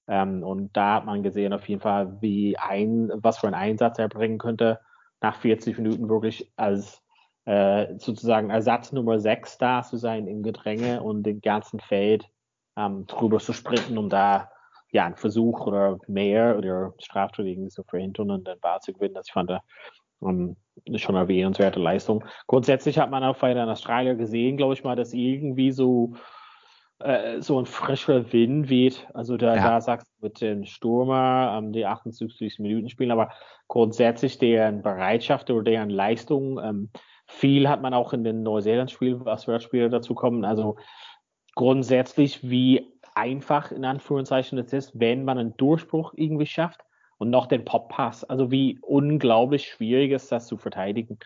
ähm, 0.09 0.43
und 0.43 0.77
da 0.77 0.97
hat 0.97 1.07
man 1.07 1.23
gesehen 1.23 1.53
auf 1.53 1.69
jeden 1.69 1.81
Fall, 1.81 2.21
wie 2.21 2.57
ein, 2.59 3.11
was 3.15 3.39
für 3.39 3.47
einen 3.47 3.55
Einsatz 3.55 3.99
er 3.99 4.09
bringen 4.09 4.39
könnte, 4.39 4.79
nach 5.23 5.37
40 5.37 5.79
Minuten 5.79 6.09
wirklich 6.09 6.51
als 6.57 7.03
äh, 7.45 7.99
sozusagen 7.99 8.51
Ersatz 8.51 8.93
Nummer 8.93 9.19
6 9.19 9.59
da 9.59 9.83
zu 9.83 9.97
sein 9.97 10.27
im 10.27 10.43
Gedränge 10.43 11.03
und 11.03 11.25
den 11.25 11.41
ganzen 11.41 11.81
Feld 11.81 12.29
ähm, 12.77 13.07
drüber 13.07 13.39
zu 13.39 13.53
sprinten, 13.53 13.99
um 13.99 14.09
da 14.09 14.51
ja 14.91 15.07
einen 15.07 15.17
Versuch 15.17 15.67
oder 15.67 15.99
mehr 16.07 16.57
oder 16.57 16.93
Straftat 16.99 17.47
irgendwie 17.47 17.71
zu 17.71 17.83
verhindern 17.85 18.31
und 18.31 18.47
den 18.47 18.61
Ball 18.61 18.81
zu 18.81 18.93
gewinnen. 18.93 19.15
Das 19.15 19.31
fand 19.31 19.51
ich 19.51 19.59
ähm, 20.23 20.57
schon 20.97 21.17
erwähnenswerte 21.17 21.81
Leistung. 21.81 22.25
Grundsätzlich 22.47 22.99
hat 22.99 23.11
man 23.11 23.25
auch 23.25 23.39
bei 23.39 23.55
den 23.55 23.69
Australier 23.69 24.15
gesehen, 24.15 24.57
glaube 24.57 24.75
ich 24.75 24.85
mal, 24.85 24.97
dass 24.97 25.13
irgendwie 25.13 25.73
so 25.73 26.15
äh, 27.05 27.43
so 27.43 27.59
ein 27.59 27.67
frischer 27.67 28.33
Wind 28.33 28.69
weht. 28.69 29.07
Also 29.15 29.37
da, 29.37 29.57
ja. 29.57 29.63
da 29.63 29.81
sagst 29.81 30.07
du 30.09 30.27
mit 30.27 30.41
den 30.41 30.67
Stürmer, 30.67 31.57
ähm, 31.59 31.73
die 31.73 31.87
78 31.87 32.59
Minuten 32.59 32.89
spielen, 32.89 33.11
aber 33.11 33.31
grundsätzlich 33.69 34.39
deren 34.39 34.83
Bereitschaft 34.83 35.51
oder 35.51 35.63
deren 35.63 35.91
Leistung, 35.91 36.59
ähm, 36.59 36.91
viel 37.27 37.69
hat 37.69 37.83
man 37.83 37.95
auch 37.95 38.13
in 38.13 38.25
den 38.25 38.43
Neuseeland-Spiel, 38.43 39.25
was 39.25 39.47
wir 39.47 39.61
Spieler 39.61 39.89
dazu 39.89 40.15
kommen. 40.15 40.45
Also 40.45 40.77
grundsätzlich, 41.55 42.49
wie 42.49 42.93
einfach 43.15 43.73
in 43.73 43.85
Anführungszeichen 43.85 44.59
es 44.59 44.73
ist, 44.73 44.99
wenn 44.99 45.25
man 45.25 45.39
einen 45.39 45.57
Durchbruch 45.57 46.13
irgendwie 46.17 46.47
schafft 46.47 46.81
und 47.19 47.31
noch 47.31 47.47
den 47.47 47.65
Pop-Pass. 47.65 48.25
Also 48.25 48.51
wie 48.51 48.79
unglaublich 48.83 49.67
schwierig 49.67 50.13
ist 50.13 50.33
das 50.33 50.47
zu 50.47 50.57
verteidigen. 50.57 51.19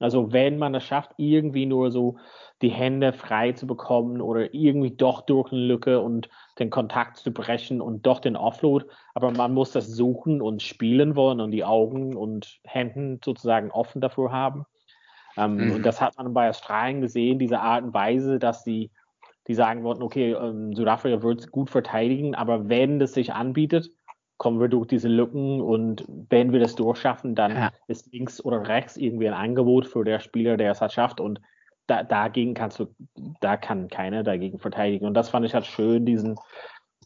Also 0.00 0.32
wenn 0.32 0.58
man 0.58 0.74
es 0.74 0.84
schafft, 0.84 1.12
irgendwie 1.16 1.66
nur 1.66 1.90
so 1.90 2.18
die 2.62 2.70
Hände 2.70 3.12
frei 3.12 3.52
zu 3.52 3.66
bekommen 3.66 4.20
oder 4.20 4.52
irgendwie 4.52 4.90
doch 4.90 5.22
durch 5.22 5.52
eine 5.52 5.60
Lücke 5.60 6.00
und 6.00 6.28
den 6.58 6.70
Kontakt 6.70 7.18
zu 7.18 7.32
brechen 7.32 7.80
und 7.80 8.06
doch 8.06 8.20
den 8.20 8.36
Offload, 8.36 8.86
aber 9.14 9.30
man 9.30 9.54
muss 9.54 9.72
das 9.72 9.88
suchen 9.88 10.42
und 10.42 10.62
spielen 10.62 11.16
wollen 11.16 11.40
und 11.40 11.50
die 11.50 11.64
Augen 11.64 12.16
und 12.16 12.58
Händen 12.64 13.20
sozusagen 13.24 13.70
offen 13.70 14.00
dafür 14.00 14.32
haben. 14.32 14.66
Ähm, 15.36 15.56
mhm. 15.56 15.72
Und 15.72 15.86
das 15.86 16.00
hat 16.00 16.16
man 16.16 16.32
bei 16.34 16.48
Australien 16.48 17.00
gesehen, 17.00 17.38
diese 17.38 17.60
Art 17.60 17.84
und 17.84 17.94
Weise, 17.94 18.38
dass 18.38 18.64
sie 18.64 18.90
die 19.46 19.54
sagen 19.54 19.82
wollten, 19.84 20.02
okay, 20.02 20.32
ähm, 20.32 20.74
Südafrika 20.74 21.22
wird 21.22 21.50
gut 21.50 21.70
verteidigen, 21.70 22.34
aber 22.34 22.68
wenn 22.68 22.98
das 22.98 23.12
sich 23.12 23.32
anbietet, 23.32 23.90
kommen 24.36 24.60
wir 24.60 24.68
durch 24.68 24.86
diese 24.86 25.08
Lücken 25.08 25.60
und 25.60 26.04
wenn 26.08 26.52
wir 26.52 26.60
das 26.60 26.74
durchschaffen, 26.74 27.34
dann 27.34 27.52
ja. 27.52 27.72
ist 27.86 28.12
links 28.12 28.44
oder 28.44 28.66
rechts 28.66 28.96
irgendwie 28.96 29.28
ein 29.28 29.34
Angebot 29.34 29.86
für 29.86 30.04
der 30.04 30.20
Spieler, 30.20 30.56
der 30.56 30.72
es 30.72 30.80
halt 30.80 30.92
schafft 30.92 31.20
und 31.20 31.40
da, 31.86 32.02
dagegen 32.02 32.54
kannst 32.54 32.78
du, 32.78 32.86
da 33.40 33.56
kann 33.56 33.88
keiner 33.88 34.22
dagegen 34.22 34.58
verteidigen. 34.58 35.06
Und 35.06 35.14
das 35.14 35.28
fand 35.28 35.44
ich 35.44 35.54
halt 35.54 35.66
schön, 35.66 36.06
diesen, 36.06 36.36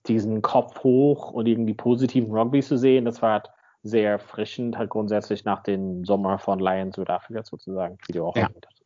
diesen 0.06 0.42
Kopf 0.42 0.82
hoch 0.84 1.32
und 1.32 1.46
irgendwie 1.46 1.74
positiven 1.74 2.30
Rugby 2.30 2.62
zu 2.62 2.78
sehen. 2.78 3.04
Das 3.04 3.20
war 3.20 3.32
halt 3.32 3.50
sehr 3.82 4.10
erfrischend, 4.10 4.78
halt 4.78 4.90
grundsätzlich 4.90 5.44
nach 5.44 5.62
dem 5.62 6.04
Sommer 6.04 6.38
von 6.38 6.60
Lions 6.60 6.96
Südafrika 6.96 7.42
sozusagen, 7.42 7.98
wie 8.06 8.12
du 8.12 8.24
auch 8.24 8.36
ja. 8.36 8.42
erwähnt 8.42 8.66
hast. 8.68 8.77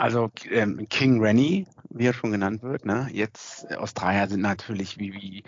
Also 0.00 0.30
ähm, 0.50 0.86
King 0.88 1.20
Rennie, 1.20 1.66
wie 1.90 2.06
er 2.06 2.14
schon 2.14 2.32
genannt 2.32 2.62
wird, 2.62 2.86
ne? 2.86 3.10
jetzt 3.12 3.70
Australier 3.76 4.28
sind 4.28 4.40
natürlich 4.40 4.96
wie, 4.96 5.12
wie 5.12 5.42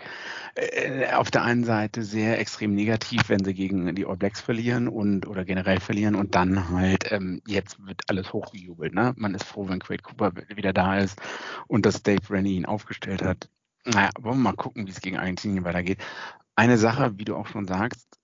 äh, 0.53 1.11
auf 1.11 1.31
der 1.31 1.41
einen 1.41 1.63
Seite 1.63 2.03
sehr 2.03 2.39
extrem 2.39 2.75
negativ, 2.75 3.29
wenn 3.29 3.43
sie 3.43 3.55
gegen 3.55 3.95
die 3.95 4.05
All 4.05 4.15
Blacks 4.15 4.41
verlieren 4.41 4.87
und 4.87 5.25
oder 5.25 5.43
generell 5.43 5.79
verlieren 5.79 6.13
und 6.13 6.35
dann 6.35 6.69
halt 6.69 7.11
ähm, 7.11 7.41
jetzt 7.47 7.83
wird 7.83 8.01
alles 8.09 8.31
hochgejubelt. 8.31 8.93
Ne? 8.93 9.15
Man 9.17 9.33
ist 9.33 9.43
froh, 9.43 9.67
wenn 9.67 9.79
Quade 9.79 10.03
Cooper 10.03 10.33
wieder 10.55 10.71
da 10.71 10.99
ist 10.99 11.19
und 11.65 11.87
dass 11.87 12.03
Dave 12.03 12.29
Rennie 12.29 12.57
ihn 12.57 12.67
aufgestellt 12.67 13.23
hat. 13.23 13.49
Naja, 13.85 14.11
wollen 14.19 14.37
wir 14.37 14.51
mal 14.51 14.53
gucken, 14.53 14.85
wie 14.85 14.91
es 14.91 15.01
gegen 15.01 15.17
Argentinien 15.17 15.63
weitergeht. 15.63 15.97
Eine 16.55 16.77
Sache, 16.77 17.17
wie 17.17 17.25
du 17.25 17.35
auch 17.35 17.47
schon 17.47 17.67
sagst, 17.67 18.19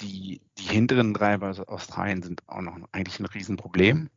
die, 0.00 0.40
die 0.58 0.68
hinteren 0.68 1.12
drei 1.14 1.36
bei 1.38 1.50
Australien 1.50 2.22
sind 2.22 2.44
auch 2.46 2.60
noch 2.60 2.78
eigentlich 2.92 3.18
ein 3.18 3.26
Riesenproblem. 3.26 4.08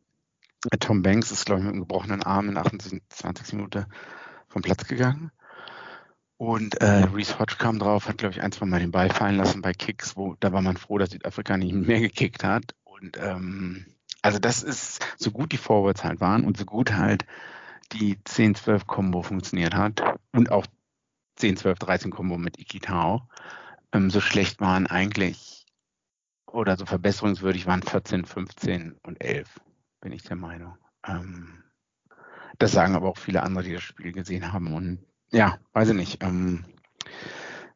Tom 0.79 1.01
Banks 1.01 1.31
ist, 1.31 1.45
glaube 1.45 1.62
ich, 1.62 1.65
mit 1.65 1.74
einem 1.74 1.81
gebrochenen 1.81 2.24
Arm 2.24 2.50
in 2.50 2.57
28 2.57 3.53
Minuten 3.53 3.86
vom 4.48 4.62
Platz 4.62 4.88
gegangen. 4.88 5.31
Und 6.38 6.81
äh, 6.81 7.05
Reese 7.13 7.39
Hodge 7.39 7.55
kam 7.57 7.79
drauf, 7.79 8.07
hat, 8.07 8.17
glaube 8.17 8.34
ich, 8.34 8.41
ein, 8.41 8.51
zwei 8.51 8.65
Mal 8.65 8.81
den 8.81 8.91
Ball 8.91 9.10
fallen 9.10 9.38
lassen 9.38 9.62
bei 9.62 9.74
Kicks, 9.74 10.17
wo 10.17 10.36
da 10.39 10.51
war 10.51 10.62
man 10.62 10.75
froh, 10.75 10.98
dass 10.98 11.12
Südafrika 11.12 11.57
nicht 11.57 11.74
mehr 11.74 12.01
gekickt 12.01 12.43
hat. 12.43 12.75
Und 12.84 13.17
ähm, 13.17 13.86
also 14.22 14.39
das 14.39 14.63
ist, 14.63 15.05
so 15.17 15.31
gut 15.31 15.51
die 15.51 15.57
Forwards 15.57 16.03
halt 16.03 16.19
waren 16.19 16.43
und 16.43 16.57
so 16.57 16.65
gut 16.65 16.93
halt 16.93 17.25
die 17.93 18.17
10-12-Kombo 18.17 19.22
funktioniert 19.22 19.75
hat 19.75 20.01
und 20.31 20.51
auch 20.51 20.65
10-12-13-Kombo 21.39 22.38
mit 22.38 22.60
Ikitao, 22.60 23.27
ähm, 23.91 24.10
so 24.10 24.22
schlecht 24.22 24.60
waren 24.60 24.88
eigentlich 24.88 25.65
oder 26.48 26.77
so 26.77 26.86
verbesserungswürdig 26.86 27.67
waren 27.67 27.84
14, 27.84 28.25
15 28.25 28.97
und 29.04 29.21
11 29.21 29.47
bin 30.06 30.13
ich 30.13 30.22
der 30.22 30.36
Meinung. 30.36 30.78
Ähm, 31.08 31.63
das 32.60 32.74
sagen 32.74 32.94
aber 32.94 33.10
auch 33.10 33.18
viele 33.18 33.41
andere, 33.41 33.63
die 33.63 33.74
das 33.74 33.82
Spiel 33.82 34.12
gesehen 34.12 34.54
haben. 34.54 34.72
Und 34.76 35.00
ja, 35.32 35.58
weiß 35.74 35.89
ich 35.89 35.96
nicht. 35.96 36.24
Ähm, 36.24 36.63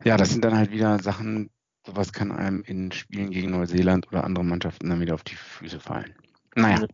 ja, 0.03 0.15
das 0.15 0.29
sind 0.29 0.45
dann 0.45 0.55
halt 0.55 0.69
wieder 0.69 1.01
Sachen, 1.01 1.49
sowas 1.83 2.13
kann 2.13 2.31
einem 2.31 2.61
in 2.61 2.91
Spielen 2.91 3.31
gegen 3.31 3.49
Neuseeland 3.49 4.07
oder 4.09 4.25
andere 4.25 4.45
Mannschaften 4.45 4.91
dann 4.91 4.99
wieder 4.99 5.15
auf 5.15 5.23
die 5.23 5.37
Füße 5.37 5.79
fallen. 5.79 6.13
Naja. 6.53 6.85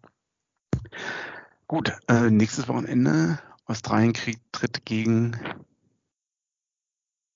Gut, 1.67 1.91
äh, 2.07 2.29
nächstes 2.29 2.69
Wochenende. 2.69 3.37
Australien 3.65 4.13
kriegt, 4.13 4.39
tritt 4.53 4.85
gegen 4.85 5.37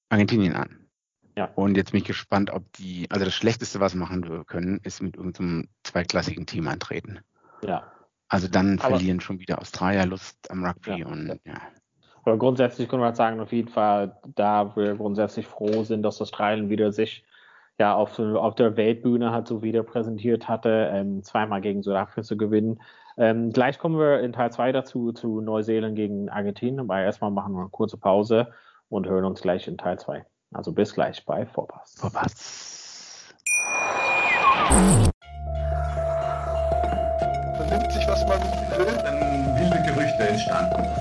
Argentinien 0.07 0.55
an. 0.55 0.87
Ja. 1.35 1.51
Und 1.55 1.75
jetzt 1.75 1.91
bin 1.91 1.99
ich 1.99 2.07
gespannt, 2.07 2.49
ob 2.49 2.71
die, 2.73 3.11
also 3.11 3.25
das 3.25 3.35
Schlechteste, 3.35 3.81
was 3.81 3.93
machen 3.93 4.45
können, 4.45 4.79
ist 4.83 5.01
mit 5.01 5.17
irgendeinem 5.17 5.67
zweitklassigen 5.83 6.45
Team 6.45 6.69
antreten. 6.69 7.19
Ja. 7.65 7.83
Also 8.27 8.47
dann 8.47 8.79
Aber, 8.79 8.95
verlieren 8.95 9.19
schon 9.19 9.39
wieder 9.39 9.59
Australier 9.59 10.05
Lust 10.05 10.49
am 10.51 10.63
Rugby 10.63 10.99
ja. 10.99 11.07
und 11.07 11.39
ja. 11.45 11.55
Aber 12.23 12.37
grundsätzlich 12.37 12.87
können 12.87 13.01
wir 13.01 13.07
halt 13.07 13.15
sagen, 13.15 13.39
auf 13.39 13.51
jeden 13.51 13.69
Fall, 13.69 14.17
da 14.35 14.75
wir 14.75 14.95
grundsätzlich 14.95 15.47
froh 15.47 15.83
sind, 15.83 16.03
dass 16.03 16.21
Australien 16.21 16.69
wieder 16.69 16.91
sich 16.91 17.23
ja 17.79 17.95
auf, 17.95 18.19
auf 18.19 18.55
der 18.55 18.77
Weltbühne 18.77 19.31
halt 19.31 19.47
so 19.47 19.63
wieder 19.63 19.83
präsentiert 19.83 20.47
hatte, 20.47 20.91
ähm, 20.93 21.23
zweimal 21.23 21.61
gegen 21.61 21.81
Südafrika 21.81 22.21
zu 22.21 22.37
gewinnen. 22.37 22.81
Ähm, 23.17 23.51
gleich 23.51 23.79
kommen 23.79 23.97
wir 23.97 24.19
in 24.19 24.33
Teil 24.33 24.51
2 24.51 24.73
dazu, 24.73 25.11
zu 25.11 25.41
Neuseeland 25.41 25.95
gegen 25.95 26.29
Argentinien, 26.29 26.81
aber 26.81 26.99
erstmal 27.01 27.31
machen 27.31 27.53
wir 27.53 27.61
eine 27.61 27.69
kurze 27.69 27.97
Pause 27.97 28.51
und 28.89 29.07
hören 29.07 29.25
uns 29.25 29.41
gleich 29.41 29.67
in 29.67 29.77
Teil 29.77 29.97
2. 29.97 30.25
Also 30.51 30.71
bis 30.71 30.93
gleich 30.93 31.25
bei 31.25 31.45
Vorpass. 31.45 31.95
Vorpass 31.99 33.33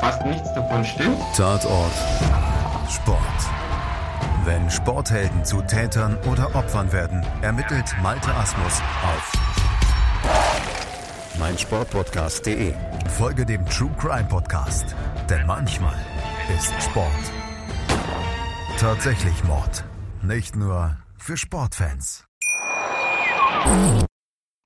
Fast 0.00 0.24
nichts 0.24 0.52
davon 0.54 0.84
stimmt. 0.84 1.18
Tatort. 1.36 1.92
Sport. 2.88 3.18
Wenn 4.44 4.70
Sporthelden 4.70 5.44
zu 5.44 5.60
Tätern 5.62 6.16
oder 6.30 6.54
Opfern 6.54 6.92
werden, 6.92 7.24
ermittelt 7.42 7.94
Malte 8.02 8.34
Asmus 8.34 8.80
auf 9.04 9.32
meinsportpodcast.de. 11.38 12.74
Folge 13.10 13.46
dem 13.46 13.64
True 13.66 13.90
Crime 13.98 14.28
Podcast, 14.28 14.96
denn 15.30 15.46
manchmal 15.46 15.94
ist 16.56 16.72
Sport 16.82 17.32
tatsächlich 18.78 19.42
Mord. 19.42 19.84
Nicht 20.22 20.54
nur 20.54 20.96
für 21.16 21.36
Sportfans. 21.36 22.28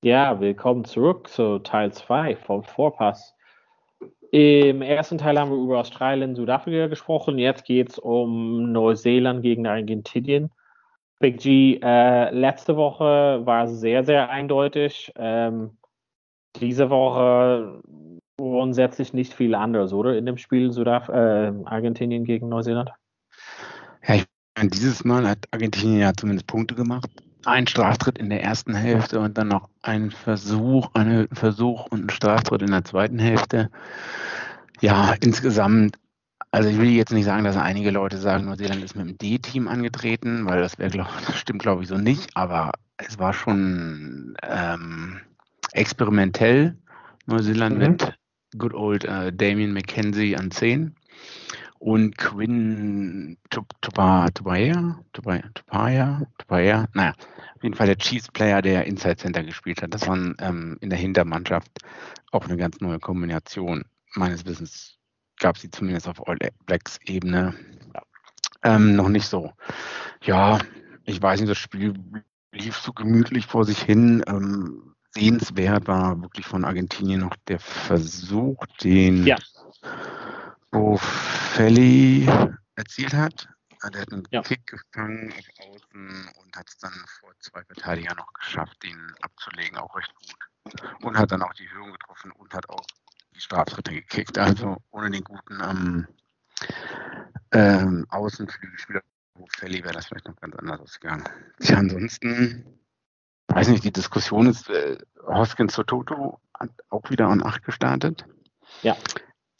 Ja, 0.03 0.39
willkommen 0.39 0.85
zurück 0.85 1.29
zu 1.29 1.61
Teil 1.61 1.93
2 1.93 2.37
vom 2.37 2.63
Vorpass. 2.63 3.35
Im 4.33 4.81
ersten 4.81 5.19
Teil 5.19 5.39
haben 5.39 5.51
wir 5.51 5.59
über 5.59 5.81
Australien, 5.81 6.35
Südafrika 6.35 6.87
gesprochen. 6.87 7.39
Jetzt 7.39 7.67
geht 7.67 7.91
es 7.91 7.99
um 7.99 8.73
Neuseeland 8.73 9.43
gegen 9.43 9.67
Argentinien. 9.67 10.51
Big 11.19 11.39
G, 11.39 11.79
äh, 11.83 12.31
letzte 12.31 12.77
Woche 12.77 13.43
war 13.45 13.69
sehr, 13.69 14.05
sehr 14.05 14.31
eindeutig. 14.31 15.13
Ähm, 15.17 15.77
diese 16.57 16.89
Woche 16.89 17.83
grundsätzlich 18.39 19.13
nicht 19.13 19.35
viel 19.35 19.55
anders, 19.55 19.93
oder? 19.93 20.17
In 20.17 20.25
dem 20.25 20.39
Spiel 20.39 20.73
Südaf 20.73 21.11
äh, 21.11 21.53
Argentinien 21.67 22.25
gegen 22.25 22.49
Neuseeland? 22.49 22.91
Ja, 24.09 24.15
ich 24.15 24.25
meine, 24.57 24.71
dieses 24.71 25.05
Mal 25.05 25.29
hat 25.29 25.47
Argentinien 25.51 26.01
ja 26.01 26.15
zumindest 26.15 26.47
Punkte 26.47 26.75
gemacht 26.75 27.11
ein 27.45 27.67
Straftritt 27.67 28.19
in 28.19 28.31
der 28.31 28.43
ersten 28.43 28.75
Hälfte 28.75 29.21
und 29.21 29.37
dann 29.39 29.49
noch 29.49 29.69
ein 29.83 30.11
Versuch, 30.11 30.91
einen 30.95 31.29
Versuch 31.29 31.87
und 31.91 32.07
ein 32.07 32.11
Straftritt 32.11 32.63
in 32.63 32.71
der 32.71 32.85
zweiten 32.85 33.19
Hälfte. 33.19 33.71
Ja, 34.81 35.15
insgesamt, 35.21 35.97
also 36.51 36.69
ich 36.69 36.79
will 36.79 36.91
jetzt 36.91 37.13
nicht 37.13 37.25
sagen, 37.25 37.45
dass 37.45 37.57
einige 37.57 37.91
Leute 37.91 38.19
sagen, 38.19 38.47
Neuseeland 38.47 38.83
ist 38.83 38.97
mit 38.97 39.07
dem 39.09 39.19
D-Team 39.19 39.69
angetreten, 39.69 40.47
weil 40.47 40.61
das 40.61 40.79
wäre, 40.79 40.91
glaube 40.91 41.11
das 41.27 41.37
stimmt, 41.37 41.63
glaube 41.63 41.83
ich, 41.83 41.89
so 41.89 41.97
nicht, 41.97 42.37
aber 42.37 42.73
es 42.97 43.19
war 43.19 43.33
schon 43.33 44.37
ähm, 44.43 45.21
experimentell. 45.73 46.77
Neuseeland 47.27 47.79
mhm. 47.79 47.81
mit 47.81 48.19
Good 48.59 48.75
Old 48.75 49.05
äh, 49.05 49.33
Damien 49.33 49.73
McKenzie 49.73 50.37
an 50.37 50.51
10 50.51 50.95
und 51.83 52.17
Quinn 52.17 53.37
Tupaya, 53.51 54.31
Tupaya, 54.31 55.03
Tupaya, 56.39 56.87
naja, 56.95 57.13
auf 57.57 57.63
jeden 57.63 57.75
Fall 57.75 57.89
der 57.89 57.99
Chiefs-Player, 57.99 58.63
der 58.63 58.87
Inside 58.87 59.17
Center 59.17 59.43
gespielt 59.43 59.83
hat. 59.83 59.93
Das 59.93 60.07
war 60.07 60.17
ähm, 60.17 60.79
in 60.81 60.91
der 60.91 60.99
Hintermannschaft 60.99 61.71
auch 62.31 62.45
eine 62.45 62.57
ganz 62.57 62.81
neue 62.81 63.01
Kombination. 63.01 63.85
Meines 64.15 64.47
Wissens 64.47 64.97
gab 65.41 65.59
sie 65.59 65.73
zumindest 65.73 66.07
auf 66.07 66.25
All 66.29 66.39
Blacks 66.67 66.99
Ebene 67.05 67.53
ähm, 68.63 68.95
noch 68.95 69.09
nicht 69.09 69.27
so. 69.27 69.51
Ja, 70.23 70.61
ich 71.05 71.21
weiß 71.21 71.41
nicht, 71.41 71.51
das 71.51 71.59
Spiel 71.59 71.95
lief 72.53 72.77
so 72.77 72.93
gemütlich 72.93 73.47
vor 73.47 73.65
sich 73.65 73.83
hin. 73.83 74.23
Ähm, 74.29 74.95
sehenswert 75.11 75.89
war 75.89 76.23
wirklich 76.23 76.47
von 76.47 76.65
Argentinien 76.65 77.23
noch 77.23 77.35
der 77.49 77.59
Versuch, 77.59 78.65
den 78.85 79.27
ja 79.27 79.37
wo 80.73 80.97
Felly 80.97 82.29
erzielt 82.77 83.15
hat. 83.15 83.49
Der 83.93 84.01
hat 84.03 84.13
einen 84.13 84.23
Ja. 84.31 84.43
Kick 84.43 84.65
gefangen 84.67 85.33
auf 85.33 85.67
Außen 85.67 86.31
und 86.41 86.57
hat 86.57 86.69
es 86.69 86.79
dann 86.79 86.93
vor 87.21 87.33
zwei 87.41 87.65
Verteidigern 87.65 88.17
noch 88.17 88.33
geschafft, 88.33 88.85
ihn 88.85 89.13
abzulegen, 89.23 89.77
auch 89.77 89.95
recht 89.97 90.13
gut. 90.15 90.87
Und 91.03 91.19
hat 91.19 91.33
dann 91.33 91.43
auch 91.43 91.53
die 91.55 91.69
Höhe 91.69 91.91
getroffen 91.91 92.31
und 92.33 92.55
hat 92.55 92.69
auch 92.71 92.87
die 93.35 93.41
Straftritte 93.41 93.93
gekickt. 93.93 94.39
Also 94.39 94.77
ohne 94.93 95.11
den 95.11 95.25
guten 95.25 95.59
ähm, 95.61 96.07
ähm, 97.51 98.07
Außenflügelspieler, 98.09 99.03
wo 99.35 99.47
Felly 99.57 99.83
wäre 99.83 99.95
das 99.95 100.07
vielleicht 100.07 100.29
noch 100.29 100.37
ganz 100.37 100.55
anders 100.55 100.81
ausgegangen. 100.81 101.25
Tja, 101.59 101.79
ansonsten, 101.79 102.79
weiß 103.49 103.67
nicht, 103.67 103.83
die 103.83 103.93
Diskussion 103.93 104.47
ist, 104.47 104.71
äh, 104.71 104.97
Hoskins 105.27 105.75
Sototo 105.75 106.41
hat 106.57 106.71
auch 106.91 107.11
wieder 107.11 107.27
an 107.27 107.45
8 107.45 107.65
gestartet. 107.65 108.25
Ja. 108.83 108.97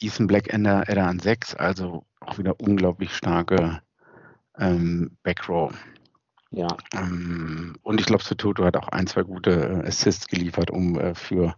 Ethan 0.03 0.27
Blackender 0.27 0.83
er 0.87 1.07
an 1.07 1.19
6, 1.19 1.55
also 1.55 2.05
auch 2.19 2.37
wieder 2.37 2.59
unglaublich 2.59 3.15
starke 3.15 3.81
ähm, 4.59 5.17
Backrow. 5.23 5.73
Ja, 6.51 6.67
Ähm, 6.93 7.75
und 7.81 7.99
ich 7.99 8.05
glaube, 8.05 8.23
Sototo 8.23 8.63
hat 8.63 8.77
auch 8.77 8.89
ein, 8.89 9.07
zwei 9.07 9.23
gute 9.23 9.81
äh, 9.83 9.87
Assists 9.87 10.27
geliefert, 10.27 10.69
um 10.69 10.99
äh, 10.99 11.15
für 11.15 11.55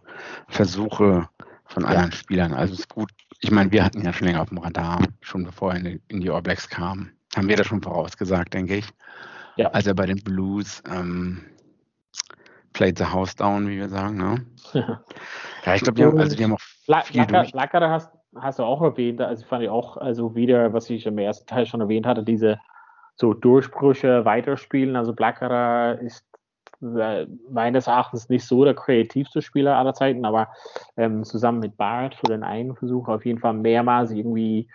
Versuche 0.48 1.28
von 1.66 1.82
Ja. 1.82 1.88
anderen 1.90 2.12
Spielern. 2.12 2.54
Also 2.54 2.72
ist 2.74 2.88
gut. 2.88 3.10
Ich 3.40 3.50
meine, 3.50 3.70
wir 3.72 3.84
hatten 3.84 4.02
ja 4.02 4.12
schon 4.14 4.26
länger 4.28 4.40
auf 4.40 4.48
dem 4.48 4.58
Radar, 4.58 5.00
schon 5.20 5.44
bevor 5.44 5.72
er 5.72 5.78
in 5.78 5.84
die, 5.84 6.00
in 6.08 6.20
die 6.22 6.30
All 6.30 6.40
Blacks 6.40 6.68
kam. 6.70 7.10
Haben 7.36 7.48
wir 7.48 7.56
das 7.56 7.66
schon 7.66 7.82
vorausgesagt, 7.82 8.54
denke 8.54 8.76
ich. 8.76 8.88
Ja. 9.56 9.68
Als 9.72 9.86
er 9.86 9.94
bei 9.94 10.06
den 10.06 10.22
Blues 10.22 10.82
ähm, 10.90 11.44
played 12.72 12.96
the 12.96 13.04
house 13.04 13.34
down, 13.36 13.68
wie 13.68 13.76
wir 13.76 13.88
sagen. 13.90 14.16
Ne? 14.16 14.46
Ja, 15.66 15.74
ich 15.74 15.82
glaube, 15.82 15.96
die 15.96 16.04
haben, 16.04 16.16
also 16.16 16.36
die 16.36 16.44
haben 16.44 16.52
auch 16.54 16.60
Bla- 16.86 17.02
viel 17.02 17.14
Blacker, 17.26 17.40
durch. 17.40 17.50
Blacker 17.52 17.90
hast, 17.90 18.12
hast 18.34 18.58
du 18.58 18.64
auch 18.64 18.82
erwähnt, 18.82 19.20
also 19.20 19.44
fand 19.46 19.62
ich 19.62 19.68
auch, 19.68 19.96
also 19.96 20.34
wieder, 20.34 20.72
was 20.72 20.90
ich 20.90 21.06
im 21.06 21.18
ersten 21.18 21.46
Teil 21.46 21.66
schon 21.66 21.80
erwähnt 21.80 22.06
hatte, 22.06 22.22
diese 22.22 22.58
so 23.14 23.32
Durchbrüche 23.32 24.24
weiterspielen. 24.24 24.96
Also 24.96 25.14
Blacker 25.14 25.98
ist 26.00 26.26
äh, 26.82 27.26
meines 27.50 27.86
Erachtens 27.86 28.28
nicht 28.28 28.44
so 28.44 28.64
der 28.64 28.74
kreativste 28.74 29.40
Spieler 29.40 29.76
aller 29.76 29.94
Zeiten, 29.94 30.24
aber 30.24 30.48
ähm, 30.96 31.24
zusammen 31.24 31.60
mit 31.60 31.76
Barrett 31.76 32.14
für 32.14 32.26
den 32.26 32.42
einen 32.42 32.76
Versuch 32.76 33.08
auf 33.08 33.24
jeden 33.24 33.38
Fall 33.38 33.54
mehrmals 33.54 34.10
irgendwie 34.10 34.68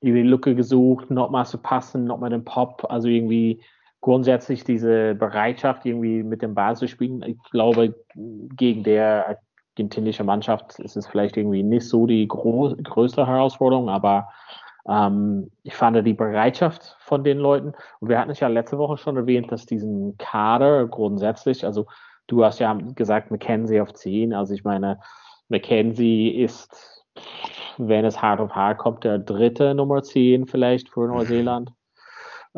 irgendwie 0.00 0.22
die 0.22 0.28
Lücke 0.28 0.54
gesucht, 0.54 1.10
nochmal 1.10 1.46
zu 1.46 1.58
passen, 1.58 2.04
nochmal 2.04 2.30
den 2.30 2.44
Pop, 2.44 2.86
also 2.88 3.08
irgendwie 3.08 3.62
grundsätzlich 4.00 4.62
diese 4.62 5.14
Bereitschaft, 5.14 5.86
irgendwie 5.86 6.22
mit 6.22 6.42
dem 6.42 6.54
Ball 6.54 6.76
zu 6.76 6.86
spielen. 6.86 7.22
Ich 7.22 7.38
glaube, 7.50 7.94
gegen 8.14 8.84
der 8.84 9.38
argentinische 9.76 10.24
Mannschaft 10.24 10.78
ist 10.78 10.96
es 10.96 11.06
vielleicht 11.06 11.36
irgendwie 11.36 11.62
nicht 11.62 11.86
so 11.86 12.06
die 12.06 12.26
größte 12.26 13.26
Herausforderung, 13.26 13.90
aber 13.90 14.28
ähm, 14.88 15.50
ich 15.64 15.74
fand 15.74 16.06
die 16.06 16.14
Bereitschaft 16.14 16.96
von 17.00 17.22
den 17.24 17.38
Leuten, 17.38 17.74
und 18.00 18.08
wir 18.08 18.18
hatten 18.18 18.30
es 18.30 18.40
ja 18.40 18.48
letzte 18.48 18.78
Woche 18.78 18.96
schon 18.96 19.16
erwähnt, 19.16 19.52
dass 19.52 19.66
diesen 19.66 20.16
Kader 20.16 20.86
grundsätzlich, 20.86 21.64
also 21.64 21.86
du 22.26 22.42
hast 22.42 22.58
ja 22.58 22.72
gesagt, 22.94 23.30
McKenzie 23.30 23.80
auf 23.80 23.92
10, 23.92 24.32
also 24.32 24.54
ich 24.54 24.64
meine, 24.64 24.98
McKenzie 25.48 26.30
ist, 26.30 27.04
wenn 27.76 28.06
es 28.06 28.22
hart 28.22 28.40
auf 28.40 28.54
hart 28.54 28.78
kommt, 28.78 29.04
der 29.04 29.18
dritte 29.18 29.74
Nummer 29.74 30.02
10 30.02 30.46
vielleicht 30.46 30.88
für 30.88 31.06
Neuseeland. 31.06 31.70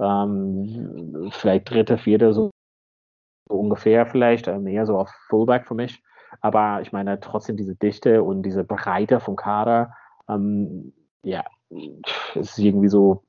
Ähm, 0.00 1.28
vielleicht 1.32 1.68
dritte, 1.68 1.98
vierte, 1.98 2.32
so, 2.32 2.52
so 3.48 3.54
ungefähr 3.56 4.06
vielleicht, 4.06 4.46
äh, 4.46 4.56
mehr 4.56 4.86
so 4.86 4.96
auf 4.96 5.10
Fullback 5.28 5.66
für 5.66 5.74
mich. 5.74 6.00
Aber 6.40 6.80
ich 6.82 6.92
meine 6.92 7.20
trotzdem 7.20 7.56
diese 7.56 7.74
Dichte 7.74 8.22
und 8.22 8.42
diese 8.42 8.64
Breite 8.64 9.20
vom 9.20 9.36
Kader, 9.36 9.94
ähm, 10.28 10.92
ja, 11.22 11.44
ist 12.34 12.58
irgendwie 12.58 12.88
so 12.88 13.24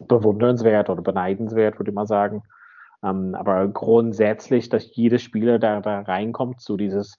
bewundernswert 0.00 0.90
oder 0.90 1.02
beneidenswert, 1.02 1.78
würde 1.78 1.90
ich 1.90 1.94
mal 1.94 2.06
sagen. 2.06 2.42
Ähm, 3.02 3.34
aber 3.34 3.68
grundsätzlich, 3.68 4.68
dass 4.68 4.94
jeder 4.94 5.18
Spieler 5.18 5.58
da, 5.58 5.80
da 5.80 6.00
reinkommt, 6.00 6.60
so 6.60 6.76
dieses, 6.76 7.18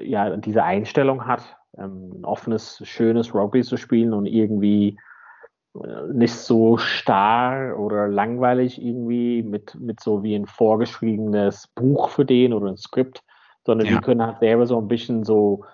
ja, 0.00 0.36
diese 0.36 0.62
Einstellung 0.62 1.26
hat, 1.26 1.56
ähm, 1.76 2.12
ein 2.14 2.24
offenes, 2.24 2.80
schönes 2.84 3.34
Rugby 3.34 3.62
zu 3.62 3.76
spielen 3.76 4.12
und 4.12 4.26
irgendwie 4.26 4.98
äh, 5.74 6.12
nicht 6.12 6.34
so 6.34 6.76
starr 6.76 7.78
oder 7.78 8.08
langweilig 8.08 8.80
irgendwie 8.80 9.42
mit, 9.42 9.74
mit 9.80 10.00
so 10.00 10.22
wie 10.22 10.34
ein 10.34 10.46
vorgeschriebenes 10.46 11.68
Buch 11.74 12.08
für 12.08 12.24
den 12.24 12.52
oder 12.52 12.68
ein 12.68 12.76
Skript, 12.76 13.22
sondern 13.64 13.88
Ja. 13.88 13.96
die 13.96 14.00
können 14.00 14.22
halt 14.22 14.40
selber 14.40 14.66
so 14.66 14.78
ein 14.78 14.88
bisschen 14.88 15.24
so 15.24 15.64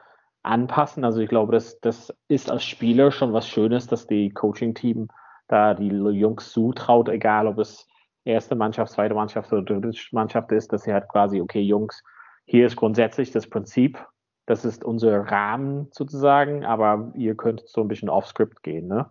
anpassen. 0.43 1.05
Also 1.05 1.21
ich 1.21 1.29
glaube, 1.29 1.53
das, 1.53 1.81
das 1.81 2.15
ist 2.29 2.51
als 2.51 2.65
Spieler 2.65 3.11
schon 3.11 3.33
was 3.33 3.49
Schönes, 3.49 3.87
dass 3.87 4.07
die 4.07 4.31
Coaching-Team 4.31 5.09
da 5.49 5.75
die 5.75 5.89
Jungs 5.89 6.53
zutraut, 6.53 7.09
egal 7.09 7.47
ob 7.47 7.59
es 7.59 7.87
erste 8.25 8.55
Mannschaft, 8.55 8.93
zweite 8.93 9.15
Mannschaft 9.15 9.53
oder 9.53 9.63
dritte 9.63 9.93
Mannschaft 10.13 10.53
ist, 10.53 10.73
dass 10.73 10.83
sie 10.83 10.93
halt 10.93 11.09
quasi, 11.09 11.41
okay, 11.41 11.61
Jungs, 11.61 12.03
hier 12.45 12.67
ist 12.67 12.77
grundsätzlich 12.77 13.33
das 13.33 13.49
Prinzip, 13.49 13.99
das 14.47 14.65
ist 14.65 14.85
unser 14.85 15.21
Rahmen 15.31 15.89
sozusagen, 15.93 16.65
aber 16.65 17.13
ihr 17.15 17.37
könnt 17.37 17.63
so 17.67 17.81
ein 17.81 17.89
bisschen 17.89 18.09
off-script 18.09 18.63
gehen, 18.63 18.89
ne? 18.89 19.11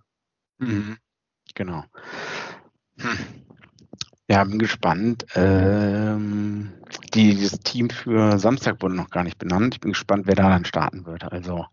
Mhm. 0.58 0.98
Genau. 1.56 1.84
Hm. 2.98 3.49
Ja, 4.30 4.44
bin 4.44 4.60
gespannt. 4.60 5.26
Ähm, 5.34 6.72
die, 7.16 7.34
dieses 7.34 7.60
Team 7.62 7.90
für 7.90 8.38
Samstag 8.38 8.82
wurde 8.82 8.96
noch 8.96 9.10
gar 9.10 9.24
nicht 9.24 9.40
benannt. 9.40 9.74
Ich 9.74 9.82
bin 9.82 9.92
gespannt, 9.94 10.28
wer 10.28 10.36
da 10.36 10.50
dann 10.50 10.66
starten 10.66 11.08
wird. 11.08 11.24
Also 11.24 11.66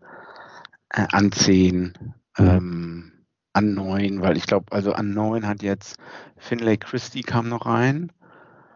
äh, 0.89 1.07
an 1.13 1.31
10, 1.31 1.93
ähm, 2.39 3.13
an 3.53 3.75
9, 3.75 4.23
weil 4.23 4.39
ich 4.39 4.47
glaube, 4.47 4.73
also 4.73 4.95
an 4.95 5.13
9 5.13 5.47
hat 5.47 5.63
jetzt 5.63 5.99
Finlay 6.39 6.79
Christie 6.79 7.21
kam 7.21 7.51
noch 7.51 7.67
rein. 7.67 8.11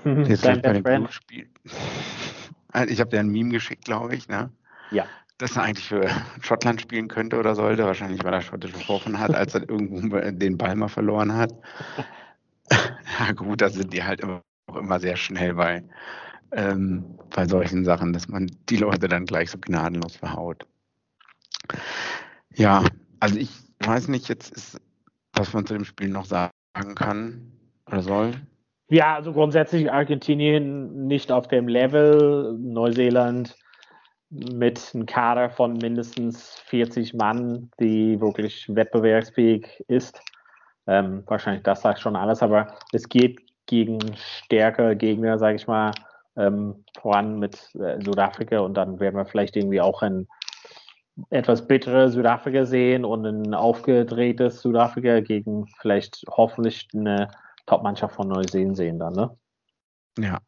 Der 0.04 0.24
jetzt 0.24 0.44
Dein 0.44 0.60
gleich 0.60 0.82
bei 0.82 1.00
spielt. 1.10 1.48
Also 2.72 2.88
Ich 2.92 3.00
habe 3.00 3.10
dir 3.10 3.20
ein 3.20 3.28
Meme 3.28 3.50
geschickt, 3.50 3.86
glaube 3.86 4.14
ich, 4.14 4.28
ne? 4.28 4.50
Ja. 4.90 5.06
Dass 5.38 5.56
er 5.56 5.62
eigentlich 5.62 5.88
für 5.88 6.06
Schottland 6.42 6.82
spielen 6.82 7.08
könnte 7.08 7.38
oder 7.38 7.54
sollte. 7.54 7.84
Wahrscheinlich, 7.84 8.22
weil 8.24 8.34
er 8.34 8.42
schottische 8.42 8.76
Vorfahren 8.76 9.18
hat, 9.18 9.34
als 9.34 9.54
er 9.54 9.66
irgendwo 9.66 10.18
den 10.18 10.58
Ball 10.58 10.76
mal 10.76 10.88
verloren 10.88 11.34
hat. 11.34 11.54
Ja, 13.18 13.32
gut, 13.32 13.60
da 13.60 13.68
sind 13.68 13.92
die 13.92 14.02
halt 14.02 14.22
auch 14.24 14.42
immer 14.76 15.00
sehr 15.00 15.16
schnell 15.16 15.54
bei, 15.54 15.82
ähm, 16.52 17.18
bei 17.34 17.46
solchen 17.46 17.84
Sachen, 17.84 18.12
dass 18.12 18.28
man 18.28 18.50
die 18.68 18.76
Leute 18.76 19.08
dann 19.08 19.26
gleich 19.26 19.50
so 19.50 19.58
gnadenlos 19.58 20.16
verhaut. 20.16 20.66
Ja, 22.54 22.84
also 23.20 23.38
ich 23.38 23.50
weiß 23.80 24.08
nicht, 24.08 24.28
jetzt 24.28 24.50
ist, 24.50 24.80
was 25.32 25.52
man 25.52 25.66
zu 25.66 25.74
dem 25.74 25.84
Spiel 25.84 26.08
noch 26.08 26.24
sagen 26.24 26.52
kann 26.94 27.52
oder 27.86 28.02
soll. 28.02 28.34
Ja, 28.88 29.14
also 29.14 29.32
grundsätzlich 29.32 29.90
Argentinien 29.90 31.06
nicht 31.06 31.30
auf 31.30 31.46
dem 31.46 31.68
Level, 31.68 32.56
Neuseeland 32.58 33.56
mit 34.30 34.90
einem 34.94 35.06
Kader 35.06 35.50
von 35.50 35.74
mindestens 35.74 36.56
40 36.66 37.14
Mann, 37.14 37.70
die 37.80 38.20
wirklich 38.20 38.66
wettbewerbsfähig 38.68 39.84
ist. 39.88 40.20
Ähm, 40.90 41.22
wahrscheinlich 41.26 41.62
das 41.62 41.82
sagt 41.82 42.00
schon 42.00 42.16
alles, 42.16 42.42
aber 42.42 42.74
es 42.92 43.08
geht 43.08 43.40
gegen 43.66 44.00
stärkere 44.16 44.96
Gegner, 44.96 45.38
sage 45.38 45.54
ich 45.54 45.68
mal, 45.68 45.92
ähm, 46.36 46.84
voran 47.00 47.38
mit 47.38 47.72
äh, 47.76 48.02
Südafrika 48.02 48.58
und 48.58 48.74
dann 48.74 48.98
werden 48.98 49.14
wir 49.14 49.24
vielleicht 49.24 49.54
irgendwie 49.54 49.80
auch 49.80 50.02
ein 50.02 50.26
etwas 51.30 51.68
bittere 51.68 52.08
Südafrika 52.08 52.64
sehen 52.64 53.04
und 53.04 53.24
ein 53.24 53.54
aufgedrehtes 53.54 54.62
Südafrika 54.62 55.20
gegen 55.20 55.68
vielleicht 55.80 56.24
hoffentlich 56.28 56.88
eine 56.92 57.28
Top-Mannschaft 57.66 58.16
von 58.16 58.26
Neuseeland 58.26 58.76
sehen 58.76 58.98
dann, 58.98 59.12
ne? 59.12 59.30
Ja. 60.18 60.38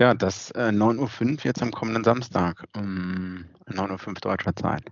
Ja, 0.00 0.14
das 0.14 0.50
äh, 0.52 0.70
9.05 0.70 1.30
Uhr 1.30 1.44
jetzt 1.44 1.62
am 1.62 1.70
kommenden 1.70 2.02
Samstag, 2.02 2.64
um 2.76 3.44
9.05 3.68 4.08
Uhr 4.08 4.14
deutscher 4.14 4.56
Zeit. 4.56 4.82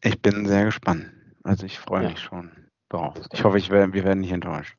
Ich 0.00 0.22
bin 0.22 0.46
sehr 0.46 0.64
gespannt. 0.64 1.12
Also 1.42 1.66
ich 1.66 1.78
freue 1.78 2.04
Ja. 2.04 2.08
mich 2.08 2.20
schon 2.20 2.50
drauf. 2.88 3.14
Ich 3.32 3.44
hoffe, 3.44 3.58
ich 3.58 3.70
wär, 3.70 3.92
wir 3.92 4.04
werden 4.04 4.20
nicht 4.20 4.32
enttäuscht. 4.32 4.76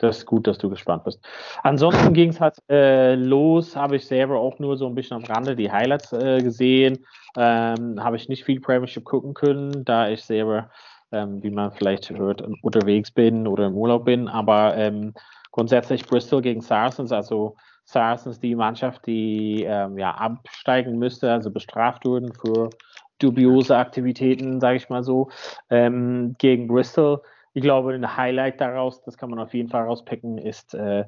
Das 0.00 0.18
ist 0.18 0.26
gut, 0.26 0.46
dass 0.46 0.56
du 0.56 0.70
gespannt 0.70 1.04
bist. 1.04 1.20
Ansonsten 1.62 2.14
ging 2.14 2.30
es 2.30 2.40
halt 2.40 2.56
äh, 2.70 3.14
los, 3.14 3.76
habe 3.76 3.96
ich 3.96 4.06
selber 4.06 4.38
auch 4.38 4.58
nur 4.58 4.78
so 4.78 4.86
ein 4.86 4.94
bisschen 4.94 5.18
am 5.18 5.24
Rande 5.24 5.54
die 5.54 5.70
Highlights 5.70 6.12
äh, 6.14 6.42
gesehen. 6.42 7.04
Ähm, 7.36 8.02
habe 8.02 8.16
ich 8.16 8.28
nicht 8.28 8.44
viel 8.44 8.60
Premiership 8.60 9.04
gucken 9.04 9.34
können, 9.34 9.84
da 9.84 10.08
ich 10.08 10.24
selber, 10.24 10.70
ähm, 11.12 11.42
wie 11.42 11.50
man 11.50 11.70
vielleicht 11.72 12.08
hört, 12.10 12.42
unterwegs 12.62 13.10
bin 13.10 13.46
oder 13.46 13.66
im 13.66 13.76
Urlaub 13.76 14.06
bin. 14.06 14.26
Aber 14.28 14.74
ähm, 14.76 15.12
grundsätzlich 15.52 16.06
Bristol 16.06 16.40
gegen 16.40 16.62
Saracens, 16.62 17.12
also 17.12 17.56
Saracens 17.84 18.40
die 18.40 18.54
Mannschaft, 18.54 19.06
die 19.06 19.64
ähm, 19.64 19.98
ja 19.98 20.12
absteigen 20.12 20.98
müsste, 20.98 21.30
also 21.30 21.50
bestraft 21.50 22.06
wurden 22.06 22.32
für 22.32 22.70
dubiose 23.18 23.76
Aktivitäten, 23.76 24.60
sage 24.60 24.76
ich 24.76 24.88
mal 24.88 25.02
so, 25.02 25.28
ähm, 25.68 26.36
gegen 26.38 26.68
Bristol. 26.68 27.20
Ich 27.52 27.62
glaube, 27.62 27.92
ein 27.92 28.16
Highlight 28.16 28.60
daraus, 28.60 29.02
das 29.02 29.16
kann 29.16 29.30
man 29.30 29.38
auf 29.38 29.54
jeden 29.54 29.68
Fall 29.68 29.84
rauspicken, 29.84 30.38
ist, 30.38 30.74
äh, 30.74 31.04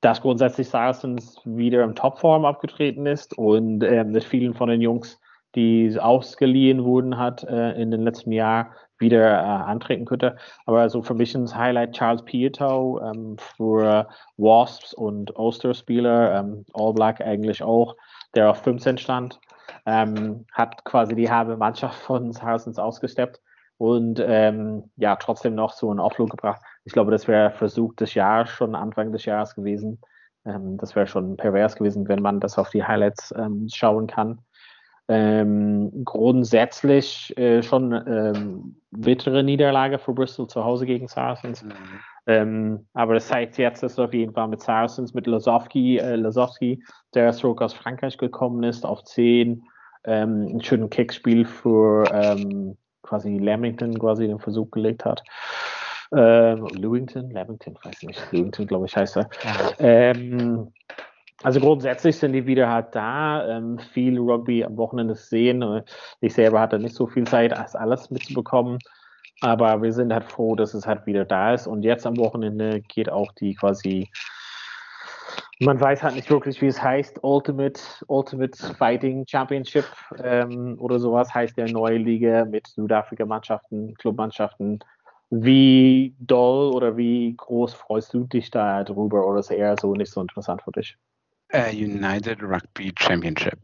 dass 0.00 0.20
grundsätzlich 0.20 0.68
Saracens 0.68 1.40
wieder 1.44 1.82
im 1.82 1.94
Topform 1.94 2.44
abgetreten 2.44 3.06
ist 3.06 3.36
und 3.36 3.82
ähm, 3.82 4.12
mit 4.12 4.22
vielen 4.22 4.54
von 4.54 4.68
den 4.68 4.80
Jungs, 4.80 5.18
die 5.54 5.98
ausgeliehen 5.98 6.84
wurden 6.84 7.16
hat 7.16 7.44
äh, 7.44 7.72
in 7.80 7.90
den 7.90 8.02
letzten 8.02 8.32
Jahr, 8.32 8.72
wieder 8.98 9.40
äh, 9.40 9.44
antreten 9.44 10.04
könnte. 10.04 10.36
Aber 10.66 10.80
also 10.80 11.02
für 11.02 11.14
mich 11.14 11.34
ein 11.34 11.52
Highlight 11.52 11.92
Charles 11.92 12.24
Pieto 12.24 13.00
ähm, 13.00 13.36
für 13.38 14.08
Wasps 14.36 14.94
und 14.94 15.36
Ulster-Spieler, 15.36 16.38
ähm, 16.38 16.64
All 16.72 16.92
Black 16.92 17.20
eigentlich 17.20 17.62
auch, 17.62 17.96
der 18.34 18.50
auf 18.50 18.62
15 18.62 18.98
stand, 18.98 19.40
ähm, 19.86 20.46
hat 20.52 20.84
quasi 20.84 21.14
die 21.14 21.30
halbe 21.30 21.56
Mannschaft 21.56 21.98
von 22.00 22.32
Saracens 22.32 22.78
ausgesteppt 22.78 23.40
und 23.78 24.22
ähm, 24.24 24.90
ja, 24.96 25.16
trotzdem 25.16 25.54
noch 25.54 25.72
so 25.72 25.90
einen 25.90 26.00
Offload 26.00 26.30
gebracht. 26.30 26.60
Ich 26.84 26.92
glaube, 26.92 27.10
das 27.10 27.26
wäre 27.26 27.50
Versuch 27.50 27.94
des 27.94 28.14
Jahres, 28.14 28.50
schon 28.50 28.74
Anfang 28.74 29.12
des 29.12 29.24
Jahres 29.24 29.54
gewesen. 29.54 30.00
Ähm, 30.44 30.76
das 30.76 30.94
wäre 30.94 31.06
schon 31.06 31.36
pervers 31.36 31.76
gewesen, 31.76 32.08
wenn 32.08 32.22
man 32.22 32.40
das 32.40 32.58
auf 32.58 32.70
die 32.70 32.84
Highlights 32.84 33.34
ähm, 33.36 33.68
schauen 33.72 34.06
kann. 34.06 34.40
Ähm, 35.06 36.04
grundsätzlich 36.04 37.36
äh, 37.36 37.62
schon 37.62 37.92
ähm, 37.92 38.80
bittere 38.90 39.42
Niederlage 39.42 39.98
für 39.98 40.14
Bristol 40.14 40.46
zu 40.46 40.64
Hause 40.64 40.86
gegen 40.86 41.08
Saracens. 41.08 41.62
Mhm. 41.62 41.72
Ähm, 42.26 42.86
aber 42.94 43.14
das 43.14 43.28
zeigt 43.28 43.58
jetzt, 43.58 43.82
dass 43.82 43.98
auf 43.98 44.14
jeden 44.14 44.32
Fall 44.32 44.48
mit 44.48 44.62
Saracens, 44.62 45.12
mit 45.12 45.26
Lasowski, 45.26 45.98
äh, 45.98 46.16
Lasowski 46.16 46.82
der 47.12 47.32
zurück 47.32 47.60
aus 47.60 47.74
Frankreich 47.74 48.16
gekommen 48.16 48.62
ist, 48.62 48.86
auf 48.86 49.04
10, 49.04 49.64
ähm, 50.04 50.56
ein 50.56 50.62
schönes 50.62 50.88
Kickspiel 50.88 51.44
für 51.44 52.04
quasi 53.04 53.38
Lamington 53.38 53.96
quasi 53.98 54.26
den 54.26 54.40
Versuch 54.40 54.70
gelegt 54.70 55.04
hat. 55.04 55.22
Ähm, 56.12 56.66
Lewington, 56.66 57.30
Lamington, 57.30 57.76
weiß 57.82 58.02
nicht, 58.02 58.20
Lewington, 58.32 58.66
glaube 58.66 58.86
ich, 58.86 58.96
heißt 58.96 59.16
er. 59.16 59.28
Ähm, 59.78 60.72
also 61.42 61.60
grundsätzlich 61.60 62.16
sind 62.16 62.32
die 62.32 62.46
wieder 62.46 62.70
halt 62.70 62.94
da. 62.94 63.46
Ähm, 63.48 63.78
viel 63.78 64.18
Rugby 64.18 64.64
am 64.64 64.76
Wochenende 64.76 65.14
sehen. 65.14 65.82
Ich 66.20 66.34
selber 66.34 66.60
hatte 66.60 66.78
nicht 66.78 66.94
so 66.94 67.06
viel 67.06 67.26
Zeit, 67.26 67.52
als 67.52 67.74
alles 67.76 68.10
mitzubekommen. 68.10 68.78
Aber 69.40 69.82
wir 69.82 69.92
sind 69.92 70.12
halt 70.12 70.24
froh, 70.24 70.54
dass 70.54 70.72
es 70.72 70.86
halt 70.86 71.04
wieder 71.06 71.24
da 71.24 71.52
ist. 71.52 71.66
Und 71.66 71.82
jetzt 71.82 72.06
am 72.06 72.16
Wochenende 72.16 72.80
geht 72.80 73.10
auch 73.10 73.32
die 73.32 73.54
quasi, 73.54 74.08
man 75.60 75.80
weiß 75.80 76.02
halt 76.02 76.16
nicht 76.16 76.30
wirklich, 76.30 76.60
wie 76.60 76.66
es 76.66 76.82
heißt, 76.82 77.20
Ultimate, 77.22 77.80
Ultimate 78.06 78.74
Fighting 78.74 79.24
Championship 79.26 79.86
ähm, 80.22 80.76
oder 80.78 80.98
sowas 80.98 81.32
heißt 81.32 81.56
der 81.56 81.70
neue 81.70 81.98
Liga 81.98 82.44
mit 82.44 82.66
Südafrika-Mannschaften, 82.68 83.94
Clubmannschaften. 83.94 84.80
Wie 85.30 86.14
doll 86.18 86.72
oder 86.72 86.96
wie 86.96 87.34
groß 87.36 87.74
freust 87.74 88.12
du 88.14 88.24
dich 88.24 88.50
da 88.50 88.84
drüber 88.84 89.26
oder 89.26 89.40
ist 89.40 89.50
eher 89.50 89.76
so 89.80 89.94
nicht 89.94 90.12
so 90.12 90.20
interessant 90.20 90.62
für 90.62 90.72
dich? 90.72 90.96
Uh, 91.52 91.70
United 91.70 92.42
Rugby 92.42 92.92
Championship. 92.98 93.58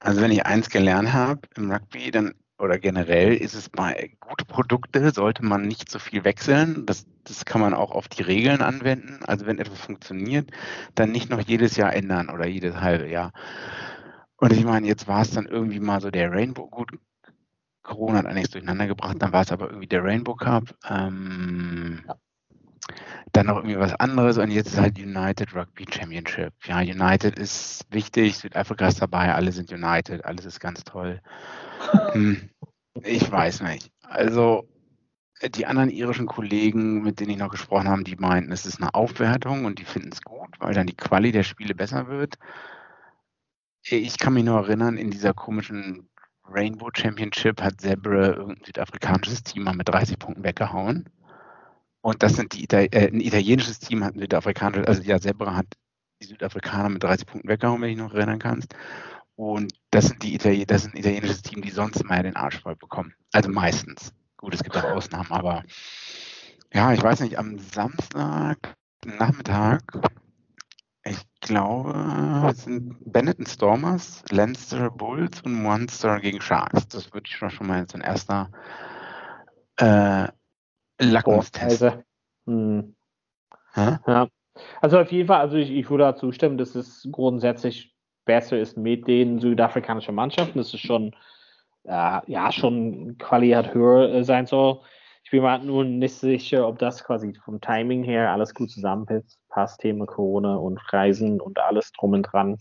Also 0.00 0.20
wenn 0.20 0.30
ich 0.30 0.44
eins 0.46 0.70
gelernt 0.70 1.12
habe 1.12 1.40
im 1.56 1.70
Rugby, 1.70 2.10
dann 2.10 2.34
oder 2.58 2.78
generell 2.78 3.34
ist 3.34 3.54
es 3.54 3.68
bei 3.68 4.12
gute 4.20 4.44
Produkte 4.44 5.10
sollte 5.12 5.44
man 5.44 5.62
nicht 5.62 5.90
so 5.90 5.98
viel 5.98 6.24
wechseln. 6.24 6.86
Das, 6.86 7.06
das 7.24 7.44
kann 7.44 7.60
man 7.60 7.74
auch 7.74 7.92
auf 7.92 8.08
die 8.08 8.22
Regeln 8.22 8.62
anwenden. 8.62 9.20
Also 9.24 9.46
wenn 9.46 9.58
etwas 9.58 9.80
funktioniert, 9.80 10.50
dann 10.94 11.12
nicht 11.12 11.30
noch 11.30 11.40
jedes 11.40 11.76
Jahr 11.76 11.94
ändern 11.94 12.30
oder 12.30 12.46
jedes 12.46 12.76
halbe 12.80 13.08
Jahr. 13.08 13.32
Und 14.36 14.52
ich 14.52 14.64
meine, 14.64 14.86
jetzt 14.86 15.08
war 15.08 15.22
es 15.22 15.30
dann 15.30 15.46
irgendwie 15.46 15.80
mal 15.80 16.00
so 16.00 16.10
der 16.10 16.30
Rainbow. 16.30 16.68
Gut, 16.68 16.90
Corona 17.82 18.18
hat 18.18 18.26
einiges 18.26 18.50
durcheinander 18.50 18.86
gebracht, 18.86 19.16
dann 19.20 19.32
war 19.32 19.42
es 19.42 19.52
aber 19.52 19.68
irgendwie 19.68 19.88
der 19.88 20.04
Rainbow 20.04 20.34
Cup. 20.34 20.74
Ähm, 20.88 22.02
ja 22.06 22.16
dann 23.32 23.46
noch 23.46 23.56
irgendwie 23.56 23.78
was 23.78 23.94
anderes 23.94 24.38
und 24.38 24.50
jetzt 24.50 24.68
ist 24.68 24.80
halt 24.80 24.98
United 24.98 25.54
Rugby 25.54 25.86
Championship. 25.90 26.52
Ja, 26.64 26.78
United 26.78 27.38
ist 27.38 27.84
wichtig, 27.90 28.38
Südafrika 28.38 28.88
ist 28.88 29.02
dabei, 29.02 29.34
alle 29.34 29.52
sind 29.52 29.70
United, 29.72 30.24
alles 30.24 30.44
ist 30.44 30.60
ganz 30.60 30.84
toll. 30.84 31.20
Hm, 32.12 32.50
ich 33.02 33.30
weiß 33.30 33.62
nicht. 33.62 33.90
Also 34.02 34.68
die 35.54 35.66
anderen 35.66 35.90
irischen 35.90 36.26
Kollegen, 36.26 37.02
mit 37.02 37.20
denen 37.20 37.30
ich 37.30 37.36
noch 37.36 37.50
gesprochen 37.50 37.88
habe, 37.88 38.02
die 38.02 38.16
meinten, 38.16 38.50
es 38.50 38.66
ist 38.66 38.80
eine 38.80 38.94
Aufwertung 38.94 39.64
und 39.64 39.78
die 39.78 39.84
finden 39.84 40.10
es 40.12 40.22
gut, 40.22 40.48
weil 40.58 40.74
dann 40.74 40.86
die 40.86 40.96
Quali 40.96 41.30
der 41.30 41.44
Spiele 41.44 41.74
besser 41.74 42.08
wird. 42.08 42.38
Ich 43.82 44.18
kann 44.18 44.34
mich 44.34 44.44
nur 44.44 44.58
erinnern, 44.58 44.96
in 44.96 45.10
dieser 45.10 45.32
komischen 45.32 46.08
Rainbow 46.44 46.90
Championship 46.92 47.62
hat 47.62 47.80
Zebre 47.80 48.32
irgendein 48.32 48.64
südafrikanisches 48.64 49.42
Team 49.42 49.64
mal 49.64 49.74
mit 49.74 49.88
30 49.88 50.18
Punkten 50.18 50.44
weggehauen. 50.44 51.08
Und 52.00 52.22
das 52.22 52.34
sind 52.34 52.54
die 52.54 52.64
Itali 52.64 52.88
äh, 52.92 53.08
ein 53.08 53.20
italienisches 53.20 53.80
Team 53.80 54.04
hat 54.04 54.14
ein 54.14 54.20
südafrikanisches, 54.20 54.86
also 54.86 55.02
ja, 55.02 55.20
Zebra 55.20 55.56
hat 55.56 55.66
die 56.22 56.26
Südafrikaner 56.26 56.88
mit 56.88 57.02
30 57.02 57.26
Punkten 57.26 57.48
weggehauen, 57.48 57.80
wenn 57.82 57.90
ich 57.90 57.98
noch 57.98 58.14
erinnern 58.14 58.38
kannst. 58.38 58.74
Und 59.38 59.72
das 59.92 60.06
sind 60.06 60.20
die 60.24 60.34
Itali 60.34 60.66
das 60.66 60.84
ist 60.84 60.94
ein 60.94 60.98
italienisches 60.98 61.42
Team, 61.42 61.62
die 61.62 61.70
sonst 61.70 62.00
immer 62.00 62.20
den 62.24 62.34
Arsch 62.34 62.60
voll 62.60 62.74
bekommen. 62.74 63.14
Also 63.32 63.48
meistens. 63.48 64.12
Gut, 64.36 64.52
es 64.52 64.64
gibt 64.64 64.76
auch 64.76 64.82
Ausnahmen, 64.82 65.30
aber 65.30 65.62
ja, 66.74 66.92
ich 66.92 67.00
weiß 67.00 67.20
nicht, 67.20 67.38
am 67.38 67.56
Samstag 67.60 68.76
Nachmittag, 69.06 69.82
ich 71.04 71.20
glaube, 71.40 71.94
es 72.50 72.64
sind 72.64 72.96
Benetton 73.12 73.46
Stormers, 73.46 74.24
Leinster 74.32 74.90
Bulls 74.90 75.40
und 75.42 75.54
Monster 75.54 76.18
gegen 76.18 76.40
Sharks. 76.40 76.88
Das 76.88 77.14
würde 77.14 77.28
ich 77.28 77.36
schon 77.36 77.68
mal 77.68 77.86
so 77.88 77.96
ein 77.96 78.02
erster 78.02 78.50
äh, 79.76 80.26
Lackmustest. 80.98 81.98
Hm. 82.44 82.96
Ja. 83.76 84.28
Also 84.80 84.98
auf 84.98 85.12
jeden 85.12 85.28
Fall, 85.28 85.40
also 85.42 85.56
ich, 85.58 85.70
ich 85.70 85.88
würde 85.90 86.02
da 86.02 86.16
zustimmen, 86.16 86.58
dass 86.58 86.74
es 86.74 87.08
grundsätzlich 87.12 87.94
besser 88.28 88.58
ist 88.58 88.76
mit 88.76 89.08
den 89.08 89.40
südafrikanischen 89.40 90.14
Mannschaften. 90.14 90.58
Das 90.58 90.72
ist 90.72 90.86
schon, 90.86 91.16
äh, 91.84 92.20
ja, 92.26 92.52
schon 92.52 93.16
Qualität 93.18 93.74
höher 93.74 94.12
äh, 94.14 94.22
sein 94.22 94.46
soll. 94.46 94.80
Ich 95.24 95.30
bin 95.30 95.42
mir 95.42 95.58
nur 95.58 95.84
nicht 95.84 96.14
sicher, 96.14 96.68
ob 96.68 96.78
das 96.78 97.02
quasi 97.02 97.34
vom 97.44 97.60
Timing 97.60 98.04
her 98.04 98.30
alles 98.30 98.54
gut 98.54 98.70
zusammenpasst, 98.70 99.80
Thema 99.80 100.06
Corona 100.06 100.56
und 100.56 100.80
Reisen 100.92 101.40
und 101.40 101.58
alles 101.58 101.90
drum 101.92 102.12
und 102.12 102.22
dran. 102.22 102.58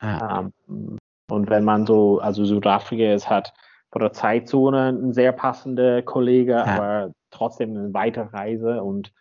Ja. 0.00 0.50
Ähm, 0.68 0.98
und 1.30 1.50
wenn 1.50 1.64
man 1.64 1.86
so, 1.86 2.20
also 2.20 2.44
Südafrika 2.44 3.12
ist 3.12 3.28
hat 3.28 3.52
von 3.90 4.02
der 4.02 4.12
Zeitzone 4.12 4.90
ein 4.90 5.12
sehr 5.12 5.32
passender 5.32 6.02
Kollege, 6.02 6.52
ja. 6.52 6.64
aber 6.64 7.12
trotzdem 7.30 7.70
eine 7.70 7.94
weite 7.94 8.32
Reise 8.32 8.82
und 8.82 9.12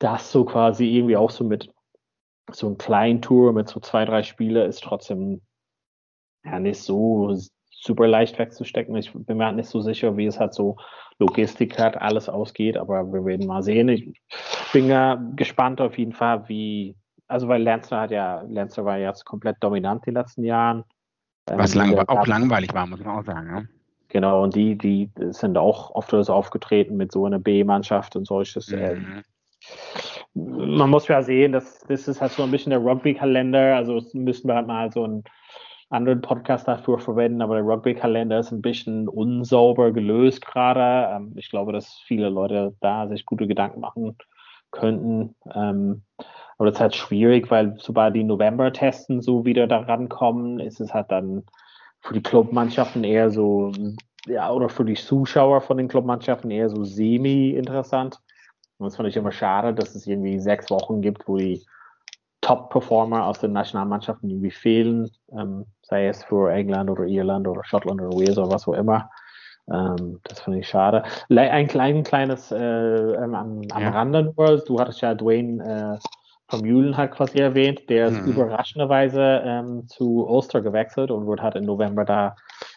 das 0.00 0.30
so 0.30 0.44
quasi 0.44 0.86
irgendwie 0.96 1.16
auch 1.16 1.30
so 1.30 1.44
mit 1.44 1.72
so 2.52 2.66
einem 2.66 2.78
kleinen 2.78 3.22
Tour 3.22 3.52
mit 3.52 3.68
so 3.68 3.80
zwei, 3.80 4.04
drei 4.04 4.22
Spiele 4.22 4.64
ist 4.64 4.82
trotzdem 4.82 5.42
ja 6.44 6.58
nicht 6.58 6.80
so 6.80 7.36
super 7.70 8.08
leicht 8.08 8.38
wegzustecken. 8.38 8.96
Ich 8.96 9.12
bin 9.12 9.36
mir 9.36 9.46
halt 9.46 9.56
nicht 9.56 9.68
so 9.68 9.80
sicher, 9.80 10.16
wie 10.16 10.26
es 10.26 10.40
halt 10.40 10.54
so 10.54 10.76
Logistik 11.18 11.78
hat, 11.78 12.00
alles 12.00 12.28
ausgeht, 12.28 12.76
aber 12.76 13.12
wir 13.12 13.24
werden 13.24 13.46
mal 13.46 13.62
sehen. 13.62 13.88
Ich 13.88 14.12
bin 14.72 14.86
ja 14.88 15.20
gespannt 15.36 15.80
auf 15.80 15.98
jeden 15.98 16.12
Fall, 16.12 16.48
wie, 16.48 16.96
also 17.26 17.48
weil 17.48 17.62
Lancer 17.62 18.00
hat 18.00 18.10
ja, 18.10 18.42
Lancer 18.48 18.84
war 18.84 18.98
jetzt 18.98 19.24
komplett 19.24 19.56
dominant 19.60 20.06
die 20.06 20.10
letzten 20.10 20.44
Jahren. 20.44 20.84
Was 21.46 21.74
ähm, 21.74 21.98
auch 22.06 22.26
langweilig 22.26 22.74
war, 22.74 22.86
muss 22.86 23.00
man 23.00 23.18
auch 23.18 23.24
sagen. 23.24 23.48
Ja? 23.48 23.62
Genau, 24.08 24.42
und 24.42 24.54
die, 24.54 24.76
die 24.76 25.10
sind 25.30 25.58
auch 25.58 25.90
oft 25.94 26.12
aufgetreten 26.14 26.96
mit 26.96 27.12
so 27.12 27.26
einer 27.26 27.38
B-Mannschaft 27.38 28.16
und 28.16 28.26
solches. 28.26 28.70
Mhm. 28.70 29.22
Man 30.34 30.90
muss 30.90 31.08
ja 31.08 31.22
sehen, 31.22 31.52
dass 31.52 31.80
das 31.80 32.06
ist 32.06 32.20
halt 32.20 32.32
so 32.32 32.42
ein 32.42 32.50
bisschen 32.50 32.70
der 32.70 32.80
Rugby-Kalender. 32.80 33.76
Also 33.76 34.00
müssen 34.12 34.48
wir 34.48 34.54
halt 34.54 34.66
mal 34.66 34.92
so 34.92 35.04
einen 35.04 35.24
anderen 35.90 36.20
Podcast 36.20 36.68
dafür 36.68 36.98
verwenden, 36.98 37.40
aber 37.42 37.54
der 37.56 37.64
Rugby-Kalender 37.64 38.38
ist 38.38 38.52
ein 38.52 38.62
bisschen 38.62 39.08
unsauber 39.08 39.92
gelöst 39.92 40.44
gerade. 40.44 41.16
Ähm, 41.16 41.32
ich 41.36 41.50
glaube, 41.50 41.72
dass 41.72 41.94
viele 42.06 42.28
Leute 42.28 42.74
da 42.80 43.08
sich 43.08 43.24
gute 43.24 43.46
Gedanken 43.46 43.80
machen 43.80 44.16
könnten. 44.70 45.34
Ähm, 45.54 46.02
aber 46.58 46.66
das 46.66 46.74
ist 46.74 46.80
halt 46.80 46.96
schwierig, 46.96 47.50
weil 47.50 47.76
sobald 47.78 48.14
die 48.16 48.24
November-Testen 48.24 49.22
so 49.22 49.44
wieder 49.44 49.66
daran 49.66 50.08
kommen, 50.08 50.60
ist 50.60 50.80
es 50.80 50.92
halt 50.92 51.10
dann 51.10 51.44
für 52.00 52.14
die 52.14 52.22
Clubmannschaften 52.22 53.04
eher 53.04 53.30
so, 53.30 53.72
ja, 54.26 54.50
oder 54.50 54.68
für 54.68 54.84
die 54.84 54.94
Zuschauer 54.94 55.60
von 55.60 55.78
den 55.78 55.88
Clubmannschaften 55.88 56.50
eher 56.50 56.68
so 56.68 56.84
semi-interessant. 56.84 58.20
Und 58.78 58.86
das 58.86 58.96
fand 58.96 59.08
ich 59.08 59.16
immer 59.16 59.32
schade, 59.32 59.74
dass 59.74 59.94
es 59.94 60.06
irgendwie 60.06 60.38
sechs 60.38 60.70
Wochen 60.70 61.00
gibt, 61.00 61.26
wo 61.28 61.36
die 61.36 61.64
Top-Performer 62.40 63.26
aus 63.26 63.40
den 63.40 63.52
Nationalmannschaften 63.52 64.30
irgendwie 64.30 64.52
fehlen, 64.52 65.10
ähm, 65.32 65.66
sei 65.82 66.06
es 66.06 66.24
für 66.24 66.52
England 66.52 66.88
oder 66.88 67.04
Irland 67.04 67.48
oder 67.48 67.64
Schottland 67.64 68.00
oder 68.00 68.16
Wales 68.16 68.38
oder 68.38 68.50
was 68.50 68.68
auch 68.68 68.74
immer. 68.74 69.10
Ähm, 69.70 70.20
das 70.22 70.40
finde 70.40 70.60
ich 70.60 70.68
schade. 70.68 71.02
Ein 71.28 71.66
klein, 71.66 72.04
kleines 72.04 72.52
äh, 72.52 73.16
am, 73.16 73.34
am 73.34 73.62
ja. 73.82 73.90
Rande 73.90 74.32
nur, 74.36 74.58
du 74.58 74.78
hattest 74.78 75.00
ja 75.00 75.14
Dwayne 75.14 75.98
äh, 75.98 76.06
vom 76.48 76.64
Julen 76.64 76.96
halt 76.96 77.12
quasi 77.12 77.38
erwähnt, 77.38 77.90
der 77.90 78.06
ist 78.06 78.22
mhm. 78.22 78.32
überraschenderweise 78.32 79.42
ähm, 79.44 79.86
zu 79.88 80.26
Ulster 80.26 80.62
gewechselt 80.62 81.10
und 81.10 81.26
wird 81.26 81.42
halt 81.42 81.56
im 81.56 81.64
November 81.64 82.04
da 82.04 82.36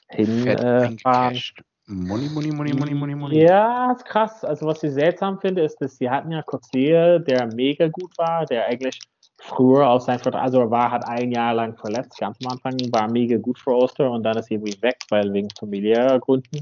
hinfahren. 0.10 1.36
Äh, 1.36 1.42
Money, 1.88 2.30
money, 2.30 2.52
money, 2.52 2.74
money, 2.74 2.94
money, 2.94 3.16
money. 3.16 3.44
Ja, 3.44 3.92
ist 3.92 4.06
krass. 4.06 4.46
Also 4.46 4.66
was 4.66 4.82
ich 4.84 4.92
seltsam 4.94 5.40
finde, 5.40 5.62
ist, 5.64 5.82
dass 5.82 5.98
sie 5.98 6.10
hatten 6.10 6.32
ja 6.32 6.42
Coetzee, 6.42 7.20
der 7.20 7.48
mega 7.54 7.88
gut 7.88 8.18
war, 8.18 8.46
der 8.46 8.66
eigentlich 8.68 9.00
früher 9.40 9.90
aus 9.90 10.06
seinem 10.06 10.20
Vertrag, 10.20 10.44
also 10.44 10.60
er 10.60 10.72
war 10.72 10.92
halt 10.92 11.04
ein 11.06 11.32
Jahr 11.32 11.54
lang 11.54 11.76
verletzt, 11.76 12.20
ganz 12.20 12.38
am 12.46 12.52
Anfang, 12.52 12.78
war 12.92 13.10
mega 13.10 13.38
gut 13.38 13.58
für 13.60 13.72
Ulster 13.72 14.12
und 14.12 14.24
dann 14.24 14.38
ist 14.38 14.52
er 14.52 14.58
irgendwie 14.58 14.82
weg, 14.82 14.98
weil 15.10 15.34
wegen 15.34 15.50
familiärer 15.60 16.20
Gründen. 16.20 16.62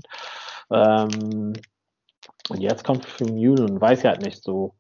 Ähm, 0.72 1.54
Und 2.50 2.62
jetzt 2.62 2.84
kommt 2.84 3.06
Film 3.06 3.32
Union, 3.32 3.80
weiß 3.80 4.04
ja 4.04 4.12
halt 4.12 4.22
nicht 4.22 4.44
so. 4.44 4.74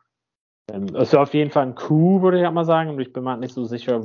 Ähm, 0.72 0.88
ist 0.96 1.16
auf 1.16 1.34
jeden 1.34 1.52
Fall 1.52 1.68
ein 1.68 1.76
Coup, 1.76 2.22
würde 2.22 2.40
ich 2.40 2.46
halt 2.46 2.54
mal 2.54 2.66
sagen. 2.66 2.90
Und 2.90 3.00
ich 3.00 3.14
bin 3.14 3.24
mir 3.24 3.32
halt 3.32 3.42
nicht 3.42 3.54
so 3.54 3.66
sicher, 3.66 4.02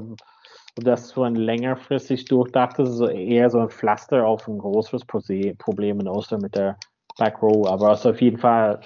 ob 0.76 0.84
das 0.84 1.08
so 1.08 1.22
ein 1.22 1.36
längerfristig 1.36 2.24
durchdachtes, 2.24 2.90
so 2.90 3.08
eher 3.08 3.48
so 3.50 3.60
ein 3.60 3.70
Pflaster 3.70 4.26
auf 4.26 4.48
ein 4.48 4.58
größeres 4.58 5.04
Problem 5.04 6.00
in 6.00 6.08
Ostern 6.08 6.40
mit 6.40 6.56
der 6.56 6.76
Back 7.18 7.40
Row. 7.42 7.68
Aber 7.68 7.92
es 7.92 8.00
ist 8.00 8.06
auf 8.06 8.20
jeden 8.20 8.38
Fall 8.38 8.80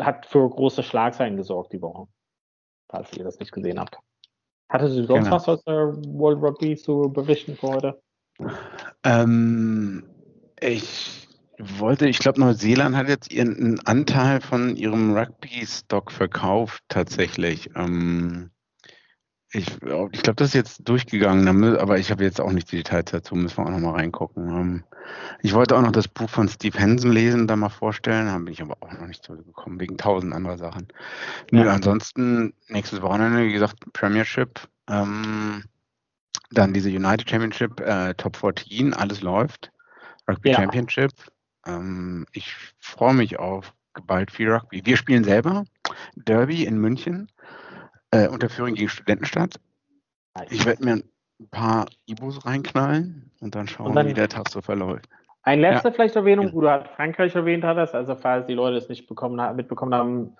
hat 0.00 0.26
für 0.26 0.48
große 0.48 0.82
Schlagzeilen 0.82 1.36
gesorgt 1.36 1.72
die 1.72 1.80
Woche, 1.80 2.06
falls 2.88 3.16
ihr 3.16 3.24
das 3.24 3.38
nicht 3.38 3.52
gesehen 3.52 3.80
habt. 3.80 3.98
Hattest 4.68 4.96
du 4.96 5.04
sonst 5.04 5.24
genau. 5.24 5.36
was 5.36 5.48
aus 5.48 5.64
der 5.64 5.94
World 6.06 6.42
Rugby 6.42 6.76
zu 6.76 7.10
berichten 7.12 7.56
für 7.56 7.68
heute? 7.68 8.02
Ähm, 9.04 10.04
ich 10.60 11.28
wollte, 11.58 12.08
ich 12.08 12.18
glaube, 12.18 12.40
Neuseeland 12.40 12.96
hat 12.96 13.08
jetzt 13.08 13.32
ihren 13.32 13.80
Anteil 13.86 14.40
von 14.40 14.76
ihrem 14.76 15.16
Rugby-Stock 15.16 16.12
verkauft, 16.12 16.82
tatsächlich. 16.88 17.70
Ähm, 17.74 18.49
ich, 19.52 19.66
ich 19.68 19.80
glaube, 20.22 20.36
das 20.36 20.48
ist 20.48 20.54
jetzt 20.54 20.88
durchgegangen, 20.88 21.76
aber 21.76 21.98
ich 21.98 22.10
habe 22.10 22.22
jetzt 22.22 22.40
auch 22.40 22.52
nicht 22.52 22.70
die 22.70 22.76
Details 22.76 23.10
dazu, 23.10 23.34
müssen 23.34 23.58
wir 23.58 23.66
auch 23.66 23.70
noch 23.70 23.80
mal 23.80 23.94
reingucken. 23.94 24.48
Ähm, 24.48 24.84
ich 25.42 25.54
wollte 25.54 25.76
auch 25.76 25.82
noch 25.82 25.90
das 25.90 26.06
Buch 26.06 26.30
von 26.30 26.48
Steve 26.48 26.78
Hansen 26.78 27.10
lesen, 27.10 27.48
da 27.48 27.56
mal 27.56 27.68
vorstellen, 27.68 28.26
da 28.26 28.38
bin 28.38 28.52
ich 28.52 28.62
aber 28.62 28.76
auch 28.80 28.92
noch 28.92 29.06
nicht 29.06 29.24
so 29.24 29.34
gekommen, 29.34 29.80
wegen 29.80 29.96
tausend 29.96 30.34
anderer 30.34 30.56
Sachen. 30.56 30.88
Ja. 31.50 31.64
Nö, 31.64 31.70
ansonsten, 31.70 32.54
nächstes 32.68 33.02
Wochenende, 33.02 33.44
wie 33.44 33.52
gesagt, 33.52 33.92
Premiership, 33.92 34.60
ähm, 34.88 35.64
dann 36.52 36.72
diese 36.72 36.90
United 36.90 37.28
Championship, 37.28 37.80
äh, 37.80 38.14
Top 38.14 38.36
14, 38.36 38.94
alles 38.94 39.20
läuft. 39.20 39.72
Rugby 40.28 40.50
ja. 40.50 40.56
Championship. 40.56 41.12
Ähm, 41.66 42.26
ich 42.32 42.54
freue 42.78 43.14
mich 43.14 43.38
auf 43.38 43.72
bald 44.06 44.30
viel 44.30 44.50
Rugby. 44.50 44.82
Wir 44.84 44.96
spielen 44.96 45.24
selber 45.24 45.64
Derby 46.14 46.64
in 46.64 46.78
München, 46.78 47.30
äh, 48.10 48.28
Unterführung 48.28 48.74
gegen 48.74 48.88
Studentenstadt. 48.88 49.60
Ich 50.50 50.64
werde 50.64 50.84
mir 50.84 50.92
ein 50.94 51.48
paar 51.50 51.86
Ibos 52.06 52.44
reinknallen 52.44 53.30
und 53.40 53.54
dann 53.54 53.68
schauen, 53.68 53.88
und 53.88 53.94
dann 53.94 54.06
wie 54.06 54.14
der 54.14 54.28
Tag 54.28 54.48
so 54.48 54.60
verläuft. 54.60 55.08
Ein 55.42 55.60
letzter 55.60 55.88
ja. 55.88 55.94
vielleicht 55.94 56.16
Erwähnung, 56.16 56.48
ja. 56.48 56.52
wo 56.52 56.60
du 56.60 56.70
halt 56.70 56.88
Frankreich 56.88 57.34
erwähnt 57.34 57.64
hattest, 57.64 57.94
also 57.94 58.14
falls 58.14 58.46
die 58.46 58.54
Leute 58.54 58.76
es 58.76 58.88
nicht 58.88 59.06
bekommen, 59.06 59.56
mitbekommen 59.56 59.94
haben, 59.94 60.36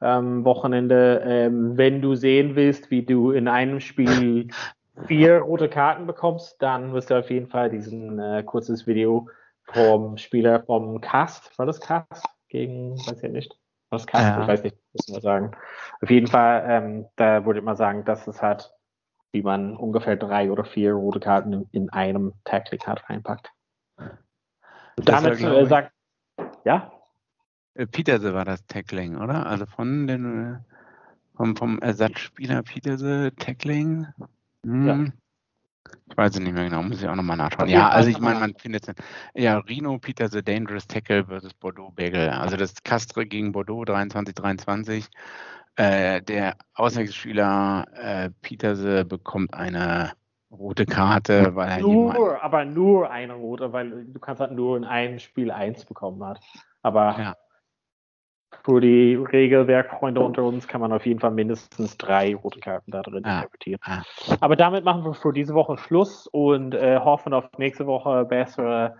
ähm, 0.00 0.44
Wochenende, 0.44 1.22
ähm, 1.24 1.76
wenn 1.76 2.00
du 2.00 2.14
sehen 2.14 2.56
willst, 2.56 2.90
wie 2.90 3.04
du 3.04 3.30
in 3.32 3.48
einem 3.48 3.80
Spiel 3.80 4.48
vier 5.06 5.38
rote 5.38 5.68
Karten 5.68 6.06
bekommst, 6.06 6.56
dann 6.60 6.92
wirst 6.92 7.10
du 7.10 7.18
auf 7.18 7.30
jeden 7.30 7.48
Fall 7.48 7.70
diesen 7.70 8.18
äh, 8.18 8.42
kurzes 8.44 8.86
Video 8.86 9.28
vom 9.64 10.16
Spieler 10.18 10.62
vom 10.62 11.00
Cast, 11.00 11.58
war 11.58 11.66
das 11.66 11.80
Cast? 11.80 12.26
Gegen, 12.48 12.96
weiß 12.98 13.22
ich 13.22 13.32
nicht. 13.32 13.58
Das 13.94 14.06
Cast? 14.06 14.24
Ja. 14.24 14.42
Ich 14.42 14.48
weiß 14.48 14.62
nicht, 14.64 14.76
muss 14.92 15.08
man 15.08 15.20
sagen. 15.20 15.56
Auf 16.00 16.10
jeden 16.10 16.26
Fall, 16.26 16.64
ähm, 16.68 17.06
da 17.16 17.44
würde 17.46 17.60
ich 17.60 17.64
mal 17.64 17.76
sagen, 17.76 18.04
dass 18.04 18.26
es 18.26 18.42
halt, 18.42 18.72
wie 19.32 19.42
man 19.42 19.76
ungefähr 19.76 20.16
drei 20.16 20.50
oder 20.50 20.64
vier 20.64 20.92
rote 20.92 21.20
Karten 21.20 21.52
in, 21.52 21.68
in 21.72 21.90
einem 21.90 22.34
Tactic 22.44 22.82
Card 22.82 23.08
reinpackt. 23.08 23.50
Und 23.96 25.08
damit 25.08 25.40
äh, 25.40 25.66
sagt, 25.66 25.92
ja? 26.64 26.92
Äh, 27.74 27.86
Peterse 27.86 28.34
war 28.34 28.44
das 28.44 28.64
Tackling, 28.66 29.16
oder? 29.16 29.46
Also 29.46 29.66
von 29.66 30.06
den, 30.06 30.54
äh, 30.54 30.58
vom, 31.36 31.56
vom 31.56 31.78
Ersatzspieler 31.80 32.62
Peterse 32.62 33.32
Tackling. 33.36 34.06
Hm. 34.64 34.86
Ja. 34.86 35.04
Ich 36.10 36.16
weiß 36.16 36.34
es 36.34 36.40
nicht 36.40 36.52
mehr 36.52 36.64
genau, 36.64 36.82
muss 36.82 37.02
ich 37.02 37.08
auch 37.08 37.14
nochmal 37.14 37.36
nachschauen. 37.36 37.68
Ja, 37.68 37.88
also 37.88 38.08
ich 38.08 38.20
meine, 38.20 38.38
man 38.38 38.54
findet 38.54 38.88
es. 38.88 38.94
Ja, 39.34 39.58
Rino 39.58 39.98
Peter 39.98 40.28
the 40.28 40.42
Dangerous 40.42 40.86
Tackle 40.86 41.24
versus 41.24 41.54
Bordeaux 41.54 41.90
Bagel. 41.94 42.28
Also 42.30 42.56
das 42.56 42.82
Castre 42.82 43.26
gegen 43.26 43.52
Bordeaux 43.52 43.82
23-23. 43.82 45.06
Äh, 45.76 46.22
der 46.22 46.56
Auswechselspieler 46.74 47.86
äh, 47.94 48.30
Peterse 48.42 49.04
bekommt 49.04 49.52
eine 49.54 50.12
rote 50.50 50.86
Karte, 50.86 51.54
weil 51.56 51.68
er 51.68 51.80
nur, 51.80 52.42
aber 52.42 52.64
nur 52.64 53.10
eine 53.10 53.34
rote, 53.34 53.72
weil 53.72 54.04
du 54.04 54.20
kannst 54.20 54.40
halt 54.40 54.52
nur 54.52 54.76
in 54.76 54.84
einem 54.84 55.18
Spiel 55.18 55.50
eins 55.50 55.84
bekommen 55.84 56.22
hat. 56.22 56.38
Aber 56.82 57.18
ja 57.18 57.34
für 58.62 58.80
die 58.80 59.14
Regelwerkfreunde 59.14 60.20
unter 60.20 60.44
uns 60.44 60.68
kann 60.68 60.80
man 60.80 60.92
auf 60.92 61.06
jeden 61.06 61.20
Fall 61.20 61.30
mindestens 61.30 61.96
drei 61.96 62.34
rote 62.34 62.60
Karten 62.60 62.90
da 62.90 63.02
drin 63.02 63.24
ah, 63.24 63.38
interpretieren. 63.38 63.80
Ah. 63.84 64.02
Aber 64.40 64.56
damit 64.56 64.84
machen 64.84 65.04
wir 65.04 65.14
für 65.14 65.32
diese 65.32 65.54
Woche 65.54 65.76
Schluss 65.78 66.26
und 66.28 66.74
äh, 66.74 66.98
hoffen 66.98 67.32
auf 67.32 67.46
nächste 67.58 67.86
Woche 67.86 68.24
bessere 68.24 68.96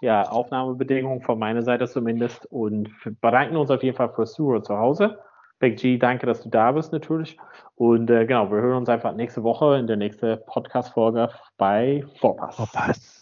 ja, 0.00 0.22
Aufnahmebedingungen 0.22 1.22
von 1.22 1.38
meiner 1.38 1.62
Seite 1.62 1.88
zumindest 1.88 2.46
und 2.46 2.90
bedanken 3.20 3.56
uns 3.56 3.70
auf 3.70 3.82
jeden 3.82 3.96
Fall 3.96 4.12
fürs 4.12 4.34
Zuhören 4.34 4.64
zu 4.64 4.76
Hause. 4.76 5.18
Big 5.58 5.78
G, 5.78 5.98
danke, 5.98 6.26
dass 6.26 6.42
du 6.42 6.48
da 6.48 6.70
bist 6.72 6.92
natürlich. 6.92 7.36
Und 7.74 8.10
äh, 8.10 8.26
genau, 8.26 8.50
wir 8.50 8.60
hören 8.60 8.78
uns 8.78 8.88
einfach 8.88 9.12
nächste 9.14 9.42
Woche 9.42 9.76
in 9.76 9.86
der 9.88 9.96
nächsten 9.96 10.38
Podcast-Folge 10.46 11.30
bei 11.56 12.04
Vorpass. 12.20 12.56
Vorpass. 12.56 13.14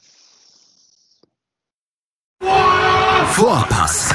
Vorpass 3.28 4.14